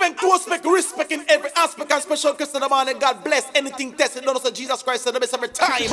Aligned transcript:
respect, 0.00 0.18
close 0.18 0.46
respect, 0.46 0.64
respect 0.66 1.12
in 1.12 1.20
every 1.28 1.50
aspect 1.56 1.92
and 1.92 2.02
special 2.02 2.32
Christian 2.34 2.62
man 2.70 2.88
and 2.88 3.00
God 3.00 3.22
bless 3.24 3.46
anything 3.54 3.92
tested. 3.92 4.24
Don't 4.24 4.42
know 4.42 4.50
Jesus 4.50 4.82
Christ 4.82 5.06
is 5.06 5.12
the 5.12 5.20
best 5.20 5.34
every 5.34 5.48
time. 5.48 5.90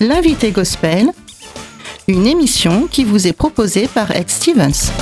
L'invité 0.00 0.52
gospel, 0.52 1.10
une 2.06 2.26
émission 2.26 2.86
qui 2.86 3.04
vous 3.04 3.26
est 3.26 3.32
proposée 3.32 3.88
par 3.88 4.10
Ed 4.12 4.30
Stevens. 4.30 4.92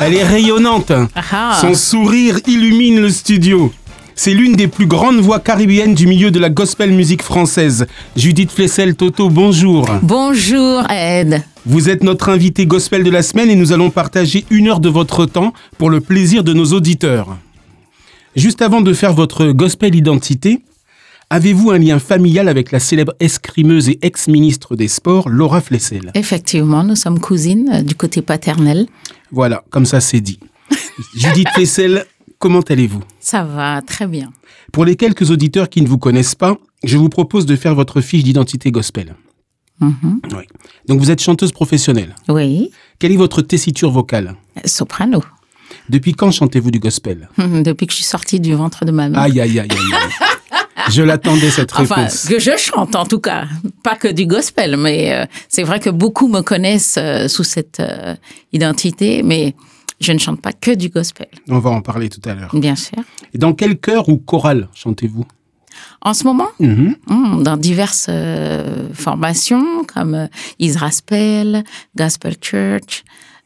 Elle 0.00 0.14
est 0.14 0.24
rayonnante. 0.24 0.92
Ah. 1.16 1.58
Son 1.60 1.74
sourire 1.74 2.38
illumine 2.46 3.00
le 3.00 3.10
studio. 3.10 3.72
C'est 4.20 4.34
l'une 4.34 4.56
des 4.56 4.66
plus 4.66 4.88
grandes 4.88 5.20
voix 5.20 5.38
caribéennes 5.38 5.94
du 5.94 6.08
milieu 6.08 6.32
de 6.32 6.40
la 6.40 6.50
gospel 6.50 6.90
musique 6.90 7.22
française. 7.22 7.86
Judith 8.16 8.50
Flessel 8.50 8.96
Toto, 8.96 9.30
bonjour. 9.30 9.88
Bonjour 10.02 10.82
Ed. 10.90 11.44
Vous 11.64 11.88
êtes 11.88 12.02
notre 12.02 12.28
invité 12.28 12.66
gospel 12.66 13.04
de 13.04 13.10
la 13.10 13.22
semaine 13.22 13.48
et 13.48 13.54
nous 13.54 13.72
allons 13.72 13.90
partager 13.90 14.44
une 14.50 14.66
heure 14.66 14.80
de 14.80 14.88
votre 14.88 15.24
temps 15.24 15.52
pour 15.78 15.88
le 15.88 16.00
plaisir 16.00 16.42
de 16.42 16.52
nos 16.52 16.64
auditeurs. 16.72 17.38
Juste 18.34 18.60
avant 18.60 18.80
de 18.80 18.92
faire 18.92 19.12
votre 19.12 19.52
gospel 19.52 19.94
identité, 19.94 20.64
avez-vous 21.30 21.70
un 21.70 21.78
lien 21.78 22.00
familial 22.00 22.48
avec 22.48 22.72
la 22.72 22.80
célèbre 22.80 23.14
escrimeuse 23.20 23.88
et 23.88 24.00
ex-ministre 24.02 24.74
des 24.74 24.88
Sports, 24.88 25.28
Laura 25.28 25.60
Flessel? 25.60 26.10
Effectivement, 26.14 26.82
nous 26.82 26.96
sommes 26.96 27.20
cousines 27.20 27.70
euh, 27.72 27.82
du 27.82 27.94
côté 27.94 28.20
paternel. 28.20 28.88
Voilà, 29.30 29.62
comme 29.70 29.86
ça 29.86 30.00
c'est 30.00 30.20
dit. 30.20 30.40
Judith 31.14 31.50
Flessel, 31.54 32.04
comment 32.38 32.60
allez-vous? 32.60 33.02
Ça 33.20 33.44
va 33.44 33.80
très 33.82 34.06
bien. 34.06 34.32
Pour 34.72 34.84
les 34.84 34.96
quelques 34.96 35.30
auditeurs 35.30 35.68
qui 35.68 35.82
ne 35.82 35.88
vous 35.88 35.98
connaissent 35.98 36.34
pas, 36.34 36.56
je 36.84 36.96
vous 36.96 37.08
propose 37.08 37.46
de 37.46 37.56
faire 37.56 37.74
votre 37.74 38.00
fiche 38.00 38.22
d'identité 38.22 38.70
gospel. 38.70 39.14
Mhm. 39.80 40.20
Oui. 40.32 40.44
Donc 40.88 40.98
vous 41.00 41.10
êtes 41.10 41.20
chanteuse 41.22 41.52
professionnelle. 41.52 42.14
Oui, 42.28 42.70
Quelle 42.98 43.12
est 43.12 43.16
votre 43.16 43.42
tessiture 43.42 43.90
vocale? 43.90 44.34
Soprano. 44.64 45.22
Depuis 45.88 46.12
quand 46.14 46.30
chantez-vous 46.30 46.70
du 46.70 46.80
gospel? 46.80 47.28
Depuis 47.38 47.86
que 47.86 47.92
je 47.92 47.96
suis 47.98 48.04
sortie 48.04 48.40
du 48.40 48.54
ventre 48.54 48.84
de 48.84 48.90
ma 48.90 49.08
mère. 49.08 49.20
Aïe, 49.20 49.40
aïe, 49.40 49.58
aïe, 49.60 49.68
aïe. 49.70 49.78
aïe. 49.94 50.28
Je 50.90 51.02
l'attendais 51.02 51.50
cette 51.50 51.72
Enfin, 51.76 51.94
réponse. 51.96 52.24
que 52.26 52.38
je 52.38 52.56
chante 52.56 52.96
en 52.96 53.04
tout 53.04 53.18
cas, 53.20 53.46
pas 53.82 53.94
que 53.96 54.08
du 54.08 54.26
gospel, 54.26 54.76
mais 54.78 55.12
euh, 55.12 55.26
c'est 55.48 55.62
vrai 55.62 55.80
que 55.80 55.90
beaucoup 55.90 56.28
me 56.28 56.40
connaissent 56.40 56.96
euh, 56.98 57.28
sous 57.28 57.44
cette 57.44 57.80
euh, 57.80 58.14
identité, 58.52 59.22
mais 59.22 59.54
je 60.00 60.12
ne 60.12 60.18
chante 60.18 60.40
pas 60.40 60.52
que 60.52 60.74
du 60.74 60.88
gospel, 60.90 61.28
On 61.48 61.58
va 61.58 61.70
en 61.70 61.80
parler 61.82 62.08
tout 62.08 62.20
à 62.28 62.34
l'heure. 62.34 62.54
bien 62.54 62.76
sûr. 62.76 62.98
Et 63.34 63.38
dans 63.38 63.52
quel 63.52 63.78
chœur 63.78 64.08
ou 64.08 64.16
chorale 64.18 64.68
chantez-vous? 64.74 65.26
En 66.00 66.14
ce 66.14 66.24
moment, 66.24 66.48
Mhm. 66.58 66.96
hmm, 67.08 67.42
dans 67.42 67.56
diverses 67.56 68.06
euh, 68.08 68.88
formations 68.94 69.84
comme 69.92 70.14
euh, 70.14 70.26
Israspel, 70.58 71.64
Gospel 71.96 72.36
Church 72.40 73.04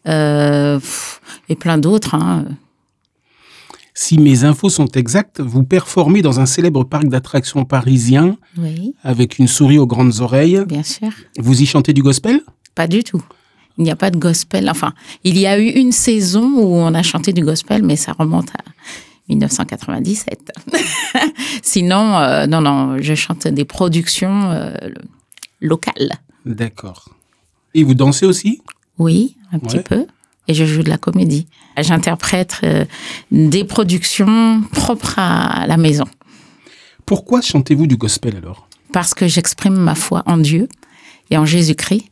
euh, 0.09 0.79
et 1.49 1.57
plein 1.57 1.79
d'autres. 1.79 2.15
hein. 2.15 2.45
Si 3.95 4.19
mes 4.19 4.45
infos 4.45 4.71
sont 4.71 4.87
exactes, 4.87 5.41
vous 5.41 5.65
performez 5.65 6.23
dans 6.23 6.41
un 6.41 6.47
célèbre 6.47 6.85
parc 6.85 7.09
d'attractions 7.09 7.65
parisien 7.67 8.39
Oui, 8.57 8.95
avec 9.03 9.39
une 9.39 9.47
souris 9.49 9.79
aux 9.79 9.87
grandes 9.87 10.21
oreilles. 10.21 10.65
bien 10.67 10.83
sûr. 10.83 11.11
Vous 11.39 11.61
y 11.61 11.67
chantez 11.67 11.93
du 11.93 12.03
gospel? 12.03 12.41
Pas 12.75 12.87
du 12.87 13.05
tout. 13.05 13.23
Il 13.79 13.85
n'y 13.85 13.91
a 13.91 13.97
pas 13.97 14.11
de 14.11 14.19
gospel. 14.19 14.69
Enfin, 14.71 14.93
il 15.25 15.39
y 15.39 15.47
a 15.47 15.59
eu 15.59 15.69
une 15.69 15.93
saison 15.93 16.45
où 16.57 16.75
on 16.77 16.93
a 16.95 17.03
chanté 17.03 17.33
du 17.33 17.43
gospel, 17.43 17.83
mais 17.83 17.97
ça 17.97 18.13
remonte 18.13 18.51
à 18.51 18.63
1997. 19.29 20.53
Sinon, 21.63 22.19
euh, 22.19 22.47
non, 22.47 22.61
non, 22.61 22.99
je 23.01 23.15
chante 23.15 23.47
des 23.49 23.65
productions 23.65 24.51
euh, 24.51 24.75
locales. 25.61 26.13
D'accord. 26.45 27.11
Et 27.75 27.85
vous 27.85 27.95
dansez 27.95 28.27
aussi? 28.27 28.61
Oui, 28.99 29.37
un 29.53 29.59
petit 29.59 29.77
Ouais. 29.79 29.83
peu. 29.83 30.07
Et 30.49 30.55
je 30.55 30.65
joue 30.65 30.83
de 30.83 30.89
la 30.91 30.99
comédie. 30.99 31.47
J'interprète 31.79 32.59
euh, 32.65 32.85
des 33.31 33.65
productions 33.65 34.63
propres 34.73 35.19
à 35.19 35.67
la 35.67 35.77
maison. 35.77 36.05
Pourquoi 37.07 37.41
chantez-vous 37.41 37.87
du 37.87 37.97
gospel 37.97 38.37
alors? 38.37 38.69
Parce 38.93 39.15
que 39.15 39.27
j'exprime 39.29 39.77
ma 39.77 39.95
foi 39.95 40.23
en 40.27 40.37
Dieu 40.37 40.69
et 41.31 41.39
en 41.39 41.47
Jésus-Christ. 41.47 42.07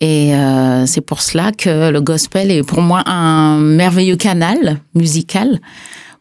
Et 0.00 0.34
euh, 0.34 0.86
c'est 0.86 1.00
pour 1.00 1.22
cela 1.22 1.52
que 1.52 1.90
le 1.90 2.00
gospel 2.00 2.50
est 2.50 2.62
pour 2.62 2.82
moi 2.82 3.02
un 3.06 3.58
merveilleux 3.58 4.16
canal 4.16 4.80
musical 4.94 5.60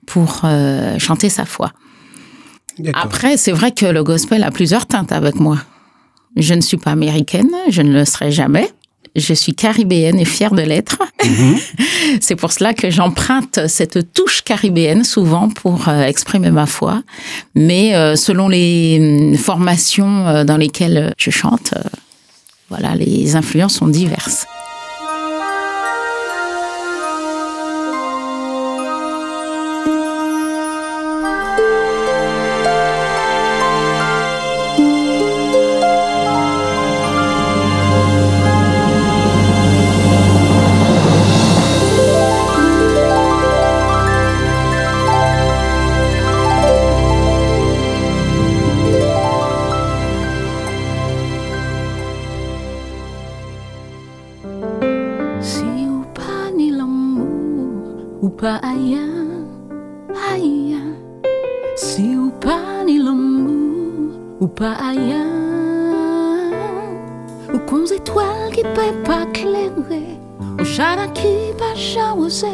pour 0.05 0.41
euh, 0.43 0.97
chanter 0.99 1.29
sa 1.29 1.45
foi. 1.45 1.71
Après, 2.93 3.37
c'est 3.37 3.51
vrai 3.51 3.71
que 3.71 3.85
le 3.85 4.03
gospel 4.03 4.43
a 4.43 4.51
plusieurs 4.51 4.85
teintes 4.85 5.11
avec 5.11 5.35
moi. 5.35 5.57
Je 6.35 6.53
ne 6.53 6.61
suis 6.61 6.77
pas 6.77 6.91
américaine, 6.91 7.51
je 7.69 7.81
ne 7.81 7.93
le 7.93 8.05
serai 8.05 8.31
jamais. 8.31 8.69
Je 9.15 9.33
suis 9.35 9.53
caribéenne 9.53 10.19
et 10.19 10.25
fière 10.25 10.51
de 10.51 10.63
l'être. 10.63 10.97
c'est 12.19 12.35
pour 12.35 12.51
cela 12.51 12.73
que 12.73 12.89
j'emprunte 12.89 13.59
cette 13.67 14.11
touche 14.11 14.41
caribéenne 14.41 15.03
souvent 15.03 15.49
pour 15.49 15.87
euh, 15.87 16.03
exprimer 16.03 16.49
ma 16.49 16.65
foi. 16.65 17.03
Mais 17.53 17.93
euh, 17.93 18.15
selon 18.15 18.47
les 18.47 18.97
hum, 18.99 19.37
formations 19.37 20.27
euh, 20.27 20.43
dans 20.43 20.57
lesquelles 20.57 21.13
je 21.17 21.29
chante, 21.29 21.75
voilà, 22.73 22.95
les 22.95 23.35
influences 23.35 23.75
sont 23.75 23.87
diverses. 23.87 24.47
Aïe 58.41 58.99
aïe 60.31 60.77
Si 61.75 62.15
ou 62.15 62.29
pas 62.39 62.83
ni 62.85 62.97
l'amour 62.97 63.63
ou 64.41 64.47
qu'on 67.59 67.85
étoiles 67.85 68.51
qui 68.51 68.61
peut 68.61 69.03
pas 69.05 69.23
éclairer 69.29 70.17
Ou 70.59 70.63
jardin 70.63 71.07
qui 71.09 71.53
jaser 71.75 72.47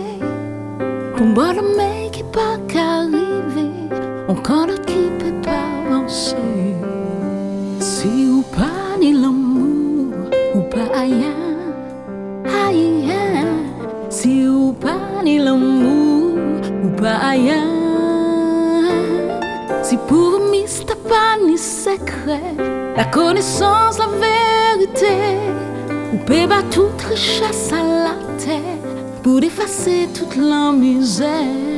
Pour 1.16 1.28
boire 1.28 1.54
le 1.54 1.62
mec 1.76 2.12
qui 2.12 2.24
pas 2.24 2.58
qu'arriver 2.68 3.72
Encore 4.28 4.68
qui 4.86 5.10
peut 5.20 5.42
pas 5.42 5.66
avancer 5.88 6.36
Si 7.80 8.28
ou 8.30 8.44
pas 8.56 8.98
ni 9.00 9.14
l'amour 9.14 10.14
ou 10.56 10.62
pas 10.62 10.90
aïe 10.96 11.26
aïe 12.66 13.12
Si 14.10 14.46
pas 14.80 15.09
ni 15.24 15.40
pas 16.98 17.18
aïe 17.32 17.54
Si 19.84 19.98
pour 20.08 20.40
moi 20.40 20.64
c'est 20.66 20.86
pas 20.86 21.38
ni 21.46 21.58
secret 21.58 22.56
La 22.96 23.06
connaissance, 23.06 23.98
la 23.98 24.08
vérité 24.28 25.16
Ou 26.14 26.18
pas 26.18 26.64
toute 26.72 27.02
richesse 27.10 27.72
à 27.74 27.84
la 27.84 28.16
terre 28.38 28.84
Pour 29.24 29.42
effacer 29.44 30.08
toute 30.14 30.36
la 30.36 30.72
misère 30.72 31.69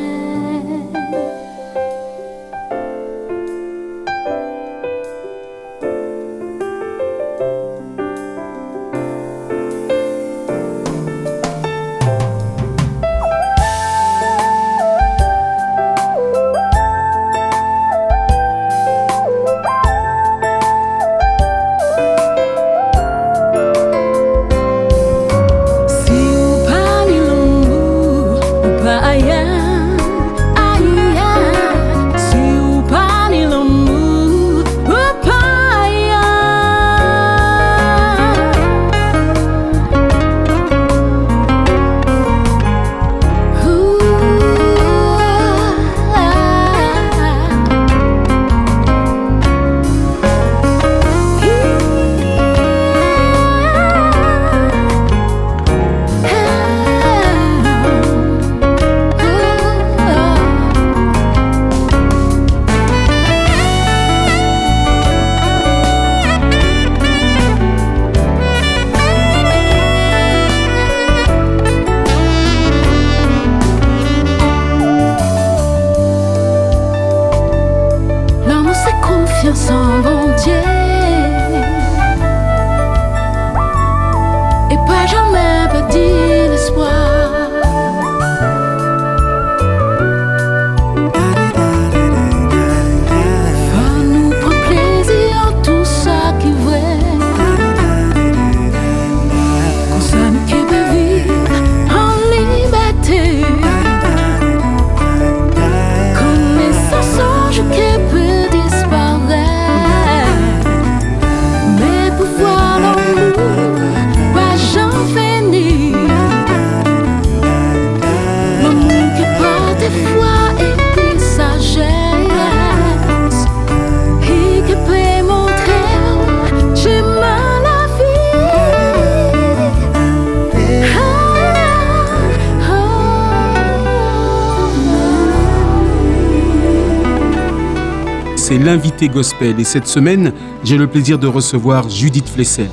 C'est 138.52 138.58
l'invité 138.58 139.08
gospel 139.08 139.58
et 139.62 139.64
cette 139.64 139.88
semaine, 139.88 140.34
j'ai 140.66 140.76
le 140.76 140.88
plaisir 140.88 141.18
de 141.18 141.26
recevoir 141.26 141.90
Judith 141.90 142.28
Flessel. 142.28 142.70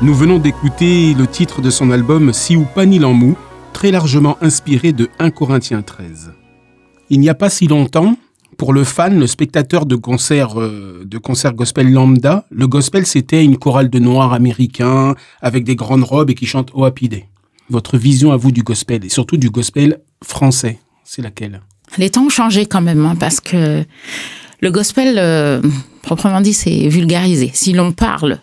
Nous 0.00 0.14
venons 0.14 0.38
d'écouter 0.38 1.12
le 1.12 1.26
titre 1.26 1.60
de 1.60 1.68
son 1.68 1.90
album 1.90 2.32
Si 2.32 2.56
ou 2.56 2.64
Pani 2.64 2.98
Lamou, 2.98 3.36
très 3.74 3.90
largement 3.90 4.38
inspiré 4.40 4.94
de 4.94 5.10
1 5.18 5.28
Corinthiens 5.28 5.82
13. 5.82 6.32
Il 7.10 7.20
n'y 7.20 7.28
a 7.28 7.34
pas 7.34 7.50
si 7.50 7.66
longtemps, 7.66 8.16
pour 8.56 8.72
le 8.72 8.84
fan, 8.84 9.20
le 9.20 9.26
spectateur 9.26 9.84
de 9.84 9.96
concert, 9.96 10.58
euh, 10.58 11.04
de 11.04 11.18
concert 11.18 11.52
gospel 11.52 11.92
lambda, 11.92 12.46
le 12.48 12.66
gospel 12.66 13.04
c'était 13.04 13.44
une 13.44 13.58
chorale 13.58 13.90
de 13.90 13.98
noirs 13.98 14.32
américains 14.32 15.14
avec 15.42 15.62
des 15.62 15.76
grandes 15.76 16.04
robes 16.04 16.30
et 16.30 16.34
qui 16.34 16.46
chantent 16.46 16.70
Oh 16.72 16.86
Happy. 16.86 17.10
Votre 17.68 17.98
vision 17.98 18.32
à 18.32 18.38
vous 18.38 18.50
du 18.50 18.62
gospel 18.62 19.04
et 19.04 19.10
surtout 19.10 19.36
du 19.36 19.50
gospel 19.50 20.00
français, 20.24 20.78
c'est 21.04 21.20
laquelle? 21.20 21.60
Les 21.98 22.08
temps 22.08 22.24
ont 22.24 22.30
changé 22.30 22.64
quand 22.64 22.80
même, 22.80 23.04
hein, 23.04 23.14
parce 23.14 23.40
que 23.40 23.84
le 24.60 24.70
gospel, 24.70 25.16
euh, 25.18 25.62
proprement 26.02 26.40
dit, 26.40 26.52
c'est 26.52 26.88
vulgarisé. 26.88 27.50
Si 27.54 27.72
l'on 27.72 27.92
parle 27.92 28.38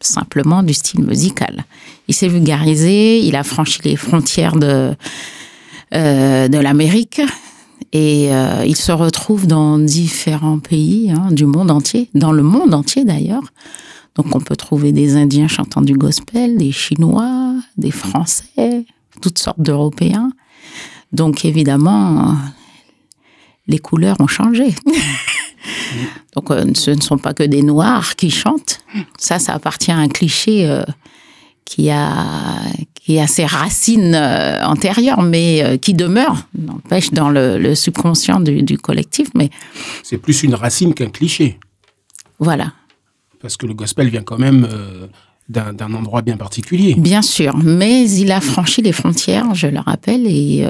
simplement 0.00 0.62
du 0.62 0.74
style 0.74 1.04
musical, 1.04 1.64
il 2.08 2.14
s'est 2.14 2.28
vulgarisé, 2.28 3.20
il 3.20 3.36
a 3.36 3.44
franchi 3.44 3.80
les 3.84 3.96
frontières 3.96 4.56
de, 4.56 4.92
euh, 5.94 6.48
de 6.48 6.58
l'Amérique 6.58 7.20
et 7.92 8.34
euh, 8.34 8.64
il 8.66 8.74
se 8.74 8.90
retrouve 8.90 9.46
dans 9.46 9.78
différents 9.78 10.58
pays 10.58 11.12
hein, 11.12 11.28
du 11.30 11.46
monde 11.46 11.70
entier, 11.70 12.08
dans 12.14 12.32
le 12.32 12.42
monde 12.42 12.74
entier 12.74 13.04
d'ailleurs. 13.04 13.44
Donc 14.16 14.34
on 14.34 14.40
peut 14.40 14.56
trouver 14.56 14.92
des 14.92 15.14
Indiens 15.16 15.48
chantant 15.48 15.80
du 15.80 15.94
gospel, 15.94 16.56
des 16.56 16.72
Chinois, 16.72 17.54
des 17.76 17.92
Français, 17.92 18.84
toutes 19.20 19.38
sortes 19.38 19.60
d'Européens. 19.60 20.32
Donc 21.12 21.44
évidemment, 21.44 22.34
les 23.68 23.78
couleurs 23.78 24.16
ont 24.20 24.26
changé. 24.26 24.74
Donc 26.34 26.50
euh, 26.50 26.64
ce 26.74 26.90
ne 26.90 27.00
sont 27.00 27.18
pas 27.18 27.34
que 27.34 27.42
des 27.42 27.62
noirs 27.62 28.16
qui 28.16 28.30
chantent. 28.30 28.80
Ça, 29.18 29.38
ça 29.38 29.54
appartient 29.54 29.90
à 29.92 29.96
un 29.98 30.08
cliché 30.08 30.68
euh, 30.68 30.82
qui 31.64 31.90
a 31.90 32.10
qui 32.94 33.18
a 33.18 33.26
ses 33.26 33.46
racines 33.46 34.14
euh, 34.14 34.64
antérieures, 34.64 35.22
mais 35.22 35.62
euh, 35.64 35.76
qui 35.76 35.92
demeure, 35.92 36.36
n'empêche, 36.56 37.10
dans 37.10 37.30
le, 37.30 37.58
le 37.58 37.74
subconscient 37.74 38.38
du, 38.38 38.62
du 38.62 38.78
collectif. 38.78 39.28
Mais 39.34 39.50
C'est 40.04 40.18
plus 40.18 40.44
une 40.44 40.54
racine 40.54 40.94
qu'un 40.94 41.10
cliché. 41.10 41.58
voilà, 42.38 42.72
Parce 43.40 43.56
que 43.56 43.66
le 43.66 43.74
gospel 43.74 44.08
vient 44.08 44.22
quand 44.22 44.38
même 44.38 44.68
d'un 45.48 45.72
d'un 45.72 45.92
endroit 45.94 46.22
bien 46.22 46.36
particulier. 46.36 46.94
bien 46.94 47.22
sûr. 47.22 47.56
Mais 47.56 48.08
il 48.08 48.30
a 48.30 48.40
franchi 48.40 48.82
les 48.82 48.92
frontières, 48.92 49.52
je 49.54 49.66
le 49.66 49.80
rappelle, 49.80 50.26
et 50.28 50.64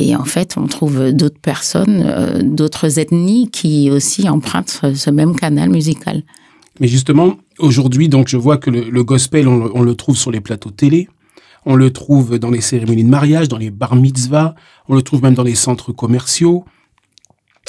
et 0.00 0.16
en 0.16 0.24
fait, 0.24 0.56
on 0.56 0.66
trouve 0.66 1.12
d'autres 1.12 1.40
personnes, 1.40 2.02
euh, 2.04 2.40
d'autres 2.42 2.98
ethnies 2.98 3.50
qui 3.50 3.90
aussi 3.90 4.28
empruntent 4.28 4.80
ce 4.94 5.10
même 5.10 5.34
canal 5.36 5.68
musical. 5.70 6.22
Mais 6.80 6.88
justement, 6.88 7.36
aujourd'hui, 7.58 8.08
donc 8.08 8.28
je 8.28 8.36
vois 8.36 8.56
que 8.56 8.70
le, 8.70 8.88
le 8.88 9.04
gospel, 9.04 9.46
on, 9.48 9.58
le- 9.64 9.70
on 9.74 9.82
le 9.82 9.94
trouve 9.94 10.16
sur 10.16 10.30
les 10.30 10.40
plateaux 10.40 10.70
télé, 10.70 11.08
on 11.66 11.74
le 11.76 11.92
trouve 11.92 12.38
dans 12.38 12.50
les 12.50 12.62
cérémonies 12.62 13.04
de 13.04 13.10
mariage, 13.10 13.48
dans 13.48 13.58
les 13.58 13.70
bar 13.70 13.94
mitzvahs, 13.94 14.54
on 14.88 14.94
le 14.94 15.02
trouve 15.02 15.22
même 15.22 15.34
dans 15.34 15.42
les 15.42 15.54
centres 15.54 15.92
commerciaux. 15.92 16.64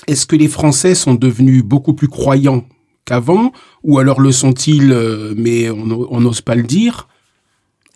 Est-ce 0.07 0.25
que 0.25 0.35
les 0.37 0.47
Français 0.47 0.95
sont 0.95 1.13
devenus 1.13 1.63
beaucoup 1.63 1.93
plus 1.93 2.07
croyants 2.07 2.63
qu'avant, 3.05 3.51
ou 3.83 3.99
alors 3.99 4.21
le 4.21 4.31
sont-ils, 4.31 4.91
euh, 4.91 5.33
mais 5.35 5.69
on 5.69 6.21
n'ose 6.21 6.41
pas 6.41 6.55
le 6.55 6.63
dire? 6.63 7.07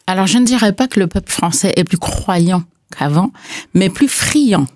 Alors, 0.07 0.27
je 0.27 0.37
ne 0.37 0.45
dirais 0.45 0.73
pas 0.73 0.87
que 0.87 0.99
le 0.99 1.07
peuple 1.07 1.31
français 1.31 1.73
est 1.77 1.83
plus 1.83 1.97
croyant 1.97 2.63
qu'avant, 2.97 3.31
mais 3.73 3.89
plus 3.89 4.07
friand. 4.07 4.67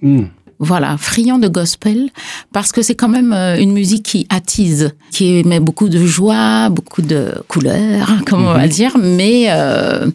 Hmm. 0.00 0.24
Voilà, 0.58 0.96
friand 0.96 1.38
de 1.38 1.48
gospel, 1.48 2.10
parce 2.52 2.70
que 2.70 2.82
c'est 2.82 2.94
quand 2.94 3.08
même 3.08 3.32
euh, 3.32 3.58
une 3.58 3.72
musique 3.72 4.04
qui 4.04 4.26
attise, 4.28 4.94
qui 5.10 5.42
met 5.44 5.58
beaucoup 5.58 5.88
de 5.88 6.06
joie, 6.06 6.68
beaucoup 6.68 7.02
de 7.02 7.34
couleurs, 7.48 8.12
comme 8.26 8.46
on 8.46 8.52
va 8.52 8.68
dire, 8.68 8.96
mais 8.96 9.46
euh, 9.48 10.06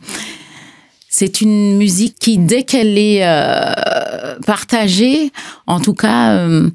c'est 1.20 1.42
une 1.42 1.78
musique 1.78 2.16
qui, 2.20 2.38
dès 2.38 2.62
qu'elle 2.62 2.96
est 2.96 3.22
euh, 3.24 4.38
partagée, 4.46 5.32
en 5.66 5.80
tout 5.80 5.96
cas, 5.96 6.34
euh, 6.34 6.70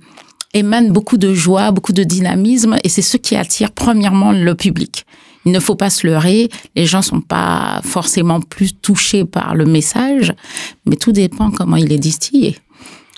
émane 0.53 0.91
beaucoup 0.91 1.17
de 1.17 1.33
joie, 1.33 1.71
beaucoup 1.71 1.93
de 1.93 2.03
dynamisme, 2.03 2.77
et 2.83 2.89
c'est 2.89 3.03
ce 3.03 3.17
qui 3.17 3.37
attire 3.37 3.71
premièrement 3.71 4.33
le 4.33 4.57
public. 4.57 5.07
Il 5.45 5.53
ne 5.53 5.61
faut 5.61 5.75
pas 5.75 5.91
se 5.91 6.07
leurrer, 6.07 6.49
les 6.77 6.87
gens 6.87 7.03
sont 7.03 7.21
pas 7.21 7.81
forcément 7.85 8.41
plus 8.41 8.75
touchés 8.75 9.25
par 9.25 9.55
le 9.55 9.65
message, 9.67 10.33
mais 10.87 10.97
tout 10.97 11.13
dépend 11.13 11.51
comment 11.51 11.77
il 11.77 11.93
est 11.93 11.99
distillé. 11.99 12.57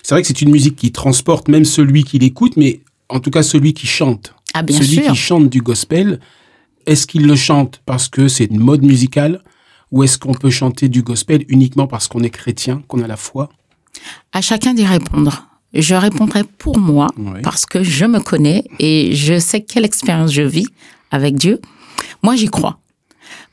C'est 0.03 0.15
vrai 0.15 0.23
que 0.23 0.29
c'est 0.29 0.43
une 0.43 0.51
musique 0.51 0.77
qui 0.77 0.93
transporte 0.93 1.49
même 1.49 1.65
celui 1.65 2.05
qui 2.05 2.19
l'écoute, 2.19 2.57
mais 2.57 2.81
en 3.09 3.21
tout 3.21 3.31
cas 3.31 3.43
celui 3.43 3.75
qui 3.75 3.87
chante. 3.87 4.35
Ah 4.55 4.63
bien 4.63 4.77
celui 4.77 4.97
sûr. 4.97 5.11
qui 5.11 5.17
chante 5.17 5.49
du 5.51 5.61
gospel, 5.61 6.21
est-ce 6.87 7.07
qu'il 7.07 7.27
le 7.27 7.37
chante 7.37 7.81
parce 7.87 8.09
que 8.09 8.29
c'est 8.29 8.45
une 8.47 8.59
mode 8.61 8.83
musicale 8.83 9.43
ou 9.91 10.03
est-ce 10.03 10.19
qu'on 10.19 10.35
peut 10.35 10.51
chanter 10.51 10.89
du 10.89 11.03
gospel 11.03 11.45
uniquement 11.49 11.87
parce 11.87 12.09
qu'on 12.09 12.23
est 12.23 12.31
chrétien, 12.31 12.83
qu'on 12.89 13.03
a 13.03 13.07
la 13.07 13.17
foi? 13.17 13.49
À 14.33 14.41
chacun 14.41 14.75
d'y 14.75 14.85
répondre. 14.85 15.47
Je 15.73 15.95
répondrai 15.95 16.45
pour 16.45 16.79
moi 16.79 17.09
Oui. 17.17 17.41
parce 17.43 17.67
que 17.67 17.83
je 17.83 18.05
me 18.05 18.21
connais 18.21 18.65
et 18.79 19.15
je 19.15 19.39
sais 19.39 19.63
quelle 19.63 19.85
expérience 19.85 20.33
je 20.33 20.43
vis 20.43 20.67
avec 21.11 21.35
Dieu. 21.37 21.61
Moi, 22.23 22.37
j'y 22.37 22.49
crois. 22.49 22.79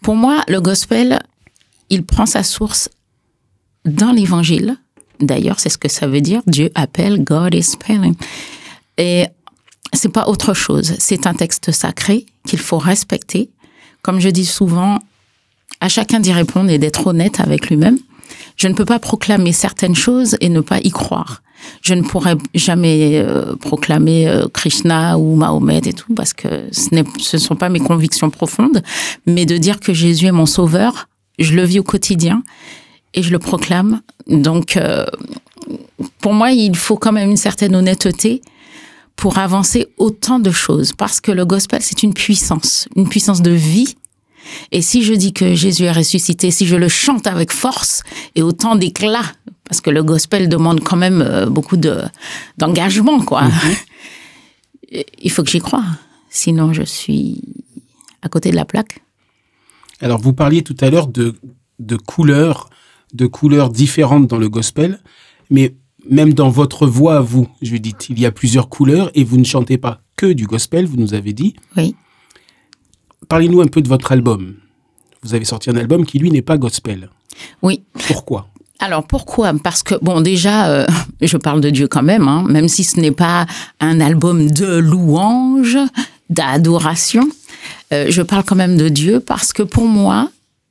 Pour 0.01 0.15
moi, 0.15 0.43
le 0.47 0.61
gospel, 0.61 1.21
il 1.89 2.03
prend 2.03 2.25
sa 2.25 2.43
source 2.43 2.89
dans 3.85 4.11
l'évangile. 4.11 4.77
D'ailleurs, 5.19 5.59
c'est 5.59 5.69
ce 5.69 5.77
que 5.77 5.89
ça 5.89 6.07
veut 6.07 6.21
dire. 6.21 6.41
Dieu 6.47 6.71
appelle, 6.75 7.23
God 7.23 7.53
is 7.53 7.63
spelling. 7.63 8.15
Et 8.97 9.25
c'est 9.93 10.11
pas 10.11 10.27
autre 10.27 10.53
chose. 10.53 10.95
C'est 10.99 11.27
un 11.27 11.33
texte 11.33 11.71
sacré 11.71 12.25
qu'il 12.45 12.59
faut 12.59 12.77
respecter. 12.77 13.49
Comme 14.01 14.19
je 14.19 14.29
dis 14.29 14.45
souvent, 14.45 14.99
à 15.79 15.89
chacun 15.89 16.19
d'y 16.19 16.31
répondre 16.31 16.69
et 16.69 16.77
d'être 16.77 17.07
honnête 17.07 17.39
avec 17.39 17.69
lui-même. 17.69 17.97
Je 18.55 18.67
ne 18.67 18.73
peux 18.73 18.85
pas 18.85 18.99
proclamer 18.99 19.51
certaines 19.51 19.95
choses 19.95 20.37
et 20.39 20.49
ne 20.49 20.61
pas 20.61 20.79
y 20.79 20.91
croire. 20.91 21.41
Je 21.81 21.93
ne 21.93 22.01
pourrais 22.01 22.35
jamais 22.53 23.21
euh, 23.23 23.55
proclamer 23.55 24.27
euh, 24.27 24.47
Krishna 24.47 25.17
ou 25.17 25.35
Mahomet 25.35 25.81
et 25.85 25.93
tout 25.93 26.13
parce 26.13 26.33
que 26.33 26.47
ce 26.71 26.95
ne 26.95 27.39
sont 27.39 27.55
pas 27.55 27.69
mes 27.69 27.79
convictions 27.79 28.29
profondes, 28.29 28.81
mais 29.25 29.45
de 29.45 29.57
dire 29.57 29.79
que 29.79 29.93
Jésus 29.93 30.27
est 30.27 30.31
mon 30.31 30.45
sauveur, 30.45 31.07
je 31.39 31.53
le 31.55 31.63
vis 31.63 31.79
au 31.79 31.83
quotidien 31.83 32.43
et 33.13 33.23
je 33.23 33.31
le 33.31 33.39
proclame. 33.39 34.01
Donc, 34.27 34.77
euh, 34.77 35.05
pour 36.19 36.33
moi, 36.33 36.51
il 36.51 36.75
faut 36.75 36.97
quand 36.97 37.11
même 37.11 37.29
une 37.29 37.37
certaine 37.37 37.75
honnêteté 37.75 38.41
pour 39.15 39.37
avancer 39.37 39.87
autant 39.97 40.39
de 40.39 40.51
choses 40.51 40.93
parce 40.93 41.21
que 41.21 41.31
le 41.31 41.45
gospel, 41.45 41.81
c'est 41.81 42.03
une 42.03 42.13
puissance, 42.13 42.87
une 42.95 43.07
puissance 43.07 43.41
de 43.41 43.51
vie 43.51 43.95
et 44.71 44.81
si 44.81 45.03
je 45.03 45.13
dis 45.13 45.33
que 45.33 45.53
Jésus 45.55 45.83
est 45.83 45.91
ressuscité, 45.91 46.51
si 46.51 46.65
je 46.65 46.75
le 46.75 46.87
chante 46.87 47.27
avec 47.27 47.51
force 47.51 48.03
et 48.35 48.41
autant 48.41 48.75
d'éclat, 48.75 49.23
parce 49.65 49.81
que 49.81 49.89
le 49.89 50.03
gospel 50.03 50.49
demande 50.49 50.81
quand 50.81 50.97
même 50.97 51.21
euh, 51.21 51.45
beaucoup 51.47 51.77
de 51.77 52.01
d'engagement, 52.57 53.21
quoi. 53.21 53.43
Il 55.21 55.31
faut 55.31 55.43
que 55.43 55.49
j'y 55.49 55.59
croie. 55.59 55.85
Sinon, 56.29 56.73
je 56.73 56.83
suis 56.83 57.41
à 58.21 58.29
côté 58.29 58.51
de 58.51 58.55
la 58.55 58.65
plaque. 58.65 58.99
Alors 60.01 60.19
vous 60.19 60.33
parliez 60.33 60.63
tout 60.63 60.75
à 60.81 60.89
l'heure 60.89 61.07
de, 61.07 61.35
de 61.79 61.95
couleurs, 61.95 62.69
de 63.13 63.27
couleurs 63.27 63.69
différentes 63.69 64.27
dans 64.27 64.37
le 64.37 64.49
gospel, 64.49 64.99
mais 65.49 65.75
même 66.09 66.33
dans 66.33 66.49
votre 66.49 66.87
voix 66.87 67.17
à 67.17 67.21
vous, 67.21 67.47
je 67.61 67.75
dis, 67.77 67.93
il 68.09 68.19
y 68.19 68.25
a 68.25 68.31
plusieurs 68.31 68.69
couleurs 68.69 69.11
et 69.13 69.23
vous 69.23 69.37
ne 69.37 69.43
chantez 69.43 69.77
pas 69.77 70.01
que 70.15 70.25
du 70.25 70.47
gospel, 70.47 70.85
vous 70.85 70.97
nous 70.97 71.13
avez 71.13 71.33
dit. 71.33 71.55
Oui. 71.77 71.95
Parlez-nous 73.29 73.61
un 73.61 73.67
peu 73.67 73.81
de 73.81 73.87
votre 73.87 74.11
album. 74.11 74.55
Vous 75.23 75.33
avez 75.33 75.45
sorti 75.45 75.69
un 75.69 75.75
album 75.75 76.05
qui, 76.05 76.19
lui, 76.19 76.31
n'est 76.31 76.41
pas 76.41 76.57
gospel. 76.57 77.09
Oui. 77.61 77.83
Pourquoi? 78.07 78.47
Alors 78.79 79.05
pourquoi? 79.05 79.53
Parce 79.63 79.83
que, 79.83 79.95
bon, 80.01 80.21
déjà, 80.21 80.69
euh, 80.69 80.87
je 81.21 81.37
parle 81.37 81.61
de 81.61 81.69
Dieu 81.69 81.87
quand 81.87 82.01
même, 82.01 82.27
hein, 82.27 82.43
même 82.49 82.67
si 82.67 82.83
ce 82.83 82.99
n'est 82.99 83.11
pas 83.11 83.45
un 83.79 84.01
album 84.01 84.49
de 84.49 84.77
louange, 84.77 85.77
d'adoration. 86.29 87.27
euh, 87.93 88.07
je 88.09 88.21
parle 88.21 88.43
quand 88.43 88.55
même 88.55 88.77
de 88.77 88.89
Dieu 88.89 89.19
parce 89.19 89.53
que 89.53 89.63
pour 89.63 89.85
moi, 89.85 90.29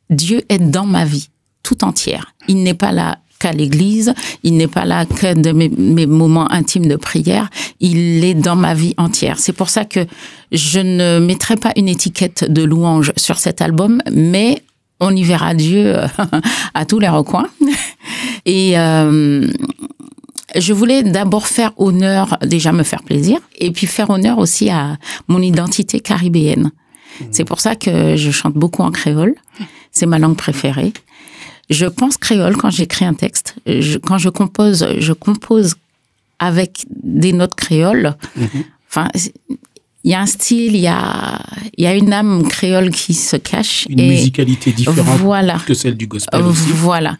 Dieu 0.09 0.43
est 0.49 0.59
dans 0.59 0.87
ma 0.87 1.05
vie 1.05 1.29
tout 1.63 1.85
entière. 1.85 2.35
Il 2.49 2.63
n'est 2.65 2.75
pas 2.75 2.91
là 2.93 3.19
qu'à 3.41 3.53
l'église, 3.53 4.15
il 4.45 4.57
n'est 4.57 4.69
pas 4.69 4.85
là 4.85 5.05
que 5.07 5.35
de 5.35 5.51
mes, 5.51 5.69
mes 5.69 6.07
moments 6.07 6.51
intimes 6.53 6.87
de 6.87 6.97
prière, 6.97 7.51
il 7.81 8.25
est 8.25 8.35
dans 8.35 8.57
ma 8.57 8.75
vie 8.75 8.95
entière. 8.99 9.39
C'est 9.39 9.53
pour 9.53 9.71
ça 9.71 9.85
que 9.85 10.07
je 10.53 10.79
ne 10.79 11.19
mettrai 11.19 11.57
pas 11.57 11.73
une 11.77 11.89
étiquette 11.89 12.45
de 12.51 12.63
louange 12.63 13.13
sur 13.17 13.39
cet 13.39 13.63
album, 13.63 14.03
mais 14.13 14.63
on 15.01 15.17
y 15.17 15.25
verra 15.25 15.55
Dieu 15.55 15.97
euh, 15.97 16.07
à 16.75 16.85
tous 16.85 16.99
les 16.99 17.09
recoins. 17.09 17.49
Et 18.47 18.79
euh, 18.79 19.47
je 20.57 20.73
voulais 20.73 21.03
d'abord 21.03 21.47
faire 21.47 21.73
honneur, 21.79 22.37
déjà 22.43 22.73
me 22.73 22.83
faire 22.83 23.03
plaisir, 23.03 23.39
et 23.59 23.71
puis 23.71 23.87
faire 23.87 24.11
honneur 24.11 24.39
aussi 24.39 24.71
à 24.71 24.97
mon 25.29 25.41
identité 25.41 26.01
caribéenne. 26.01 26.71
C'est 27.31 27.45
pour 27.45 27.61
ça 27.61 27.77
que 27.77 28.17
je 28.17 28.31
chante 28.31 28.55
beaucoup 28.55 28.83
en 28.83 28.91
créole. 28.91 29.35
C'est 29.93 30.07
ma 30.07 30.19
langue 30.19 30.37
préférée. 30.37 30.93
Je 31.71 31.87
pense 31.87 32.17
créole 32.17 32.57
quand 32.57 32.71
j'écris 32.71 33.05
un 33.05 33.15
texte. 33.15 33.55
Je- 33.67 33.99
quand 33.99 34.19
je 34.19 34.29
compose, 34.29 34.87
je 34.99 35.13
compose 35.13 35.77
avec 36.39 36.85
des 37.03 37.33
notes 37.33 37.55
créoles. 37.55 38.17
Enfin, 38.89 39.09
c'est- 39.15 39.33
il 40.03 40.11
y 40.11 40.15
a 40.15 40.21
un 40.21 40.27
style, 40.27 40.75
il 40.75 40.81
y 40.81 40.89
a, 40.89 41.39
il 41.77 41.85
y 41.85 41.87
a 41.87 41.95
une 41.95 42.13
âme 42.13 42.43
créole 42.49 42.91
qui 42.91 43.15
se 43.15 43.37
cache. 43.37 43.87
Une 43.89 44.01
et 44.01 44.09
musicalité 44.09 44.73
différente 44.73 45.19
Voilà. 45.21 45.59
que 45.67 45.75
celle 45.75 45.97
du 45.97 46.07
gospel 46.07 46.41
Euh, 46.41 46.47
aussi. 46.49 46.71
Voilà. 46.73 47.19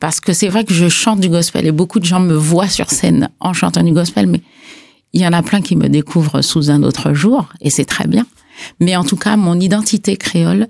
Parce 0.00 0.18
que 0.20 0.32
c'est 0.32 0.48
vrai 0.48 0.64
que 0.64 0.74
je 0.74 0.88
chante 0.88 1.20
du 1.20 1.28
gospel 1.28 1.66
et 1.66 1.70
beaucoup 1.72 2.00
de 2.00 2.04
gens 2.04 2.18
me 2.20 2.34
voient 2.34 2.68
sur 2.68 2.90
scène 2.90 3.28
en 3.38 3.52
chantant 3.52 3.82
du 3.84 3.92
gospel, 3.92 4.26
mais 4.26 4.40
il 5.12 5.20
y 5.20 5.26
en 5.26 5.32
a 5.32 5.42
plein 5.42 5.60
qui 5.60 5.76
me 5.76 5.88
découvrent 5.88 6.40
sous 6.42 6.70
un 6.72 6.82
autre 6.82 7.12
jour 7.12 7.48
et 7.60 7.70
c'est 7.70 7.84
très 7.84 8.08
bien. 8.08 8.26
Mais 8.80 8.96
en 8.96 9.04
tout 9.04 9.16
cas, 9.16 9.36
mon 9.36 9.60
identité 9.60 10.16
créole, 10.16 10.66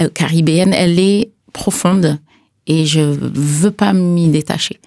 euh, 0.00 0.08
caribéenne, 0.08 0.72
elle 0.74 0.98
est 0.98 1.30
profonde 1.52 2.18
et 2.66 2.86
je 2.86 3.00
veux 3.00 3.70
pas 3.70 3.92
m'y 3.92 4.28
détacher. 4.28 4.80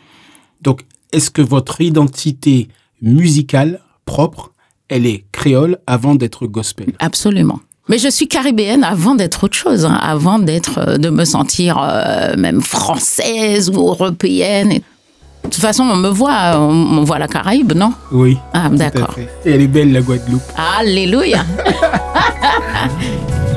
Donc, 0.61 0.81
est-ce 1.11 1.31
que 1.31 1.41
votre 1.41 1.81
identité 1.81 2.67
musicale 3.01 3.81
propre, 4.05 4.51
elle 4.89 5.05
est 5.05 5.25
créole 5.31 5.77
avant 5.87 6.15
d'être 6.15 6.45
gospel? 6.47 6.93
Absolument. 6.99 7.59
Mais 7.87 7.97
je 7.97 8.07
suis 8.07 8.27
caribéenne 8.27 8.83
avant 8.83 9.15
d'être 9.15 9.45
autre 9.45 9.57
chose, 9.57 9.85
hein, 9.85 9.97
avant 9.99 10.37
d'être, 10.37 10.77
euh, 10.77 10.97
de 10.97 11.09
me 11.09 11.25
sentir 11.25 11.79
euh, 11.81 12.35
même 12.37 12.61
française 12.61 13.69
ou 13.69 13.79
européenne. 13.79 14.69
De 14.69 15.49
toute 15.49 15.55
façon, 15.55 15.83
on 15.83 15.95
me 15.95 16.09
voit, 16.09 16.59
on, 16.59 16.99
on 16.99 17.03
voit 17.03 17.17
la 17.17 17.27
Caraïbe, 17.27 17.73
non? 17.73 17.93
Oui. 18.11 18.37
Ah, 18.53 18.69
d'accord. 18.69 19.15
Et 19.45 19.51
elle 19.51 19.61
est 19.61 19.67
belle, 19.67 19.91
la 19.91 20.01
Guadeloupe. 20.01 20.43
Alléluia. 20.77 21.43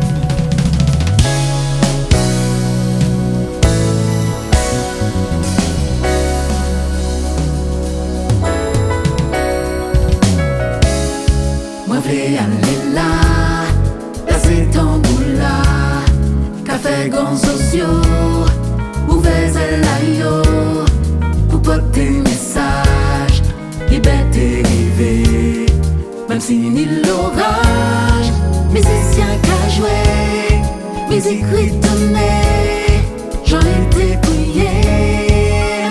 Et 12.14 12.36
allez 12.36 12.94
là, 12.94 13.64
la 14.28 14.38
cétamboula, 14.38 15.62
café 16.62 17.08
gants 17.08 17.34
sociaux, 17.34 18.02
ouvez-elle 19.08 19.82
à 19.82 20.20
yo, 20.20 20.42
pour 21.48 21.62
côté 21.62 22.10
message, 22.10 23.42
qui 23.88 23.98
bête 23.98 24.36
et 24.36 24.62
même 26.28 26.40
si 26.40 26.56
ni 26.58 26.84
l'orage, 26.84 28.30
musicien 28.70 29.28
qu'a 29.42 29.68
joué, 29.70 30.60
musicry 31.08 31.72
tonné, 31.80 33.00
j'en 33.46 33.60
ai 33.60 33.86
dépouillé, 33.96 34.68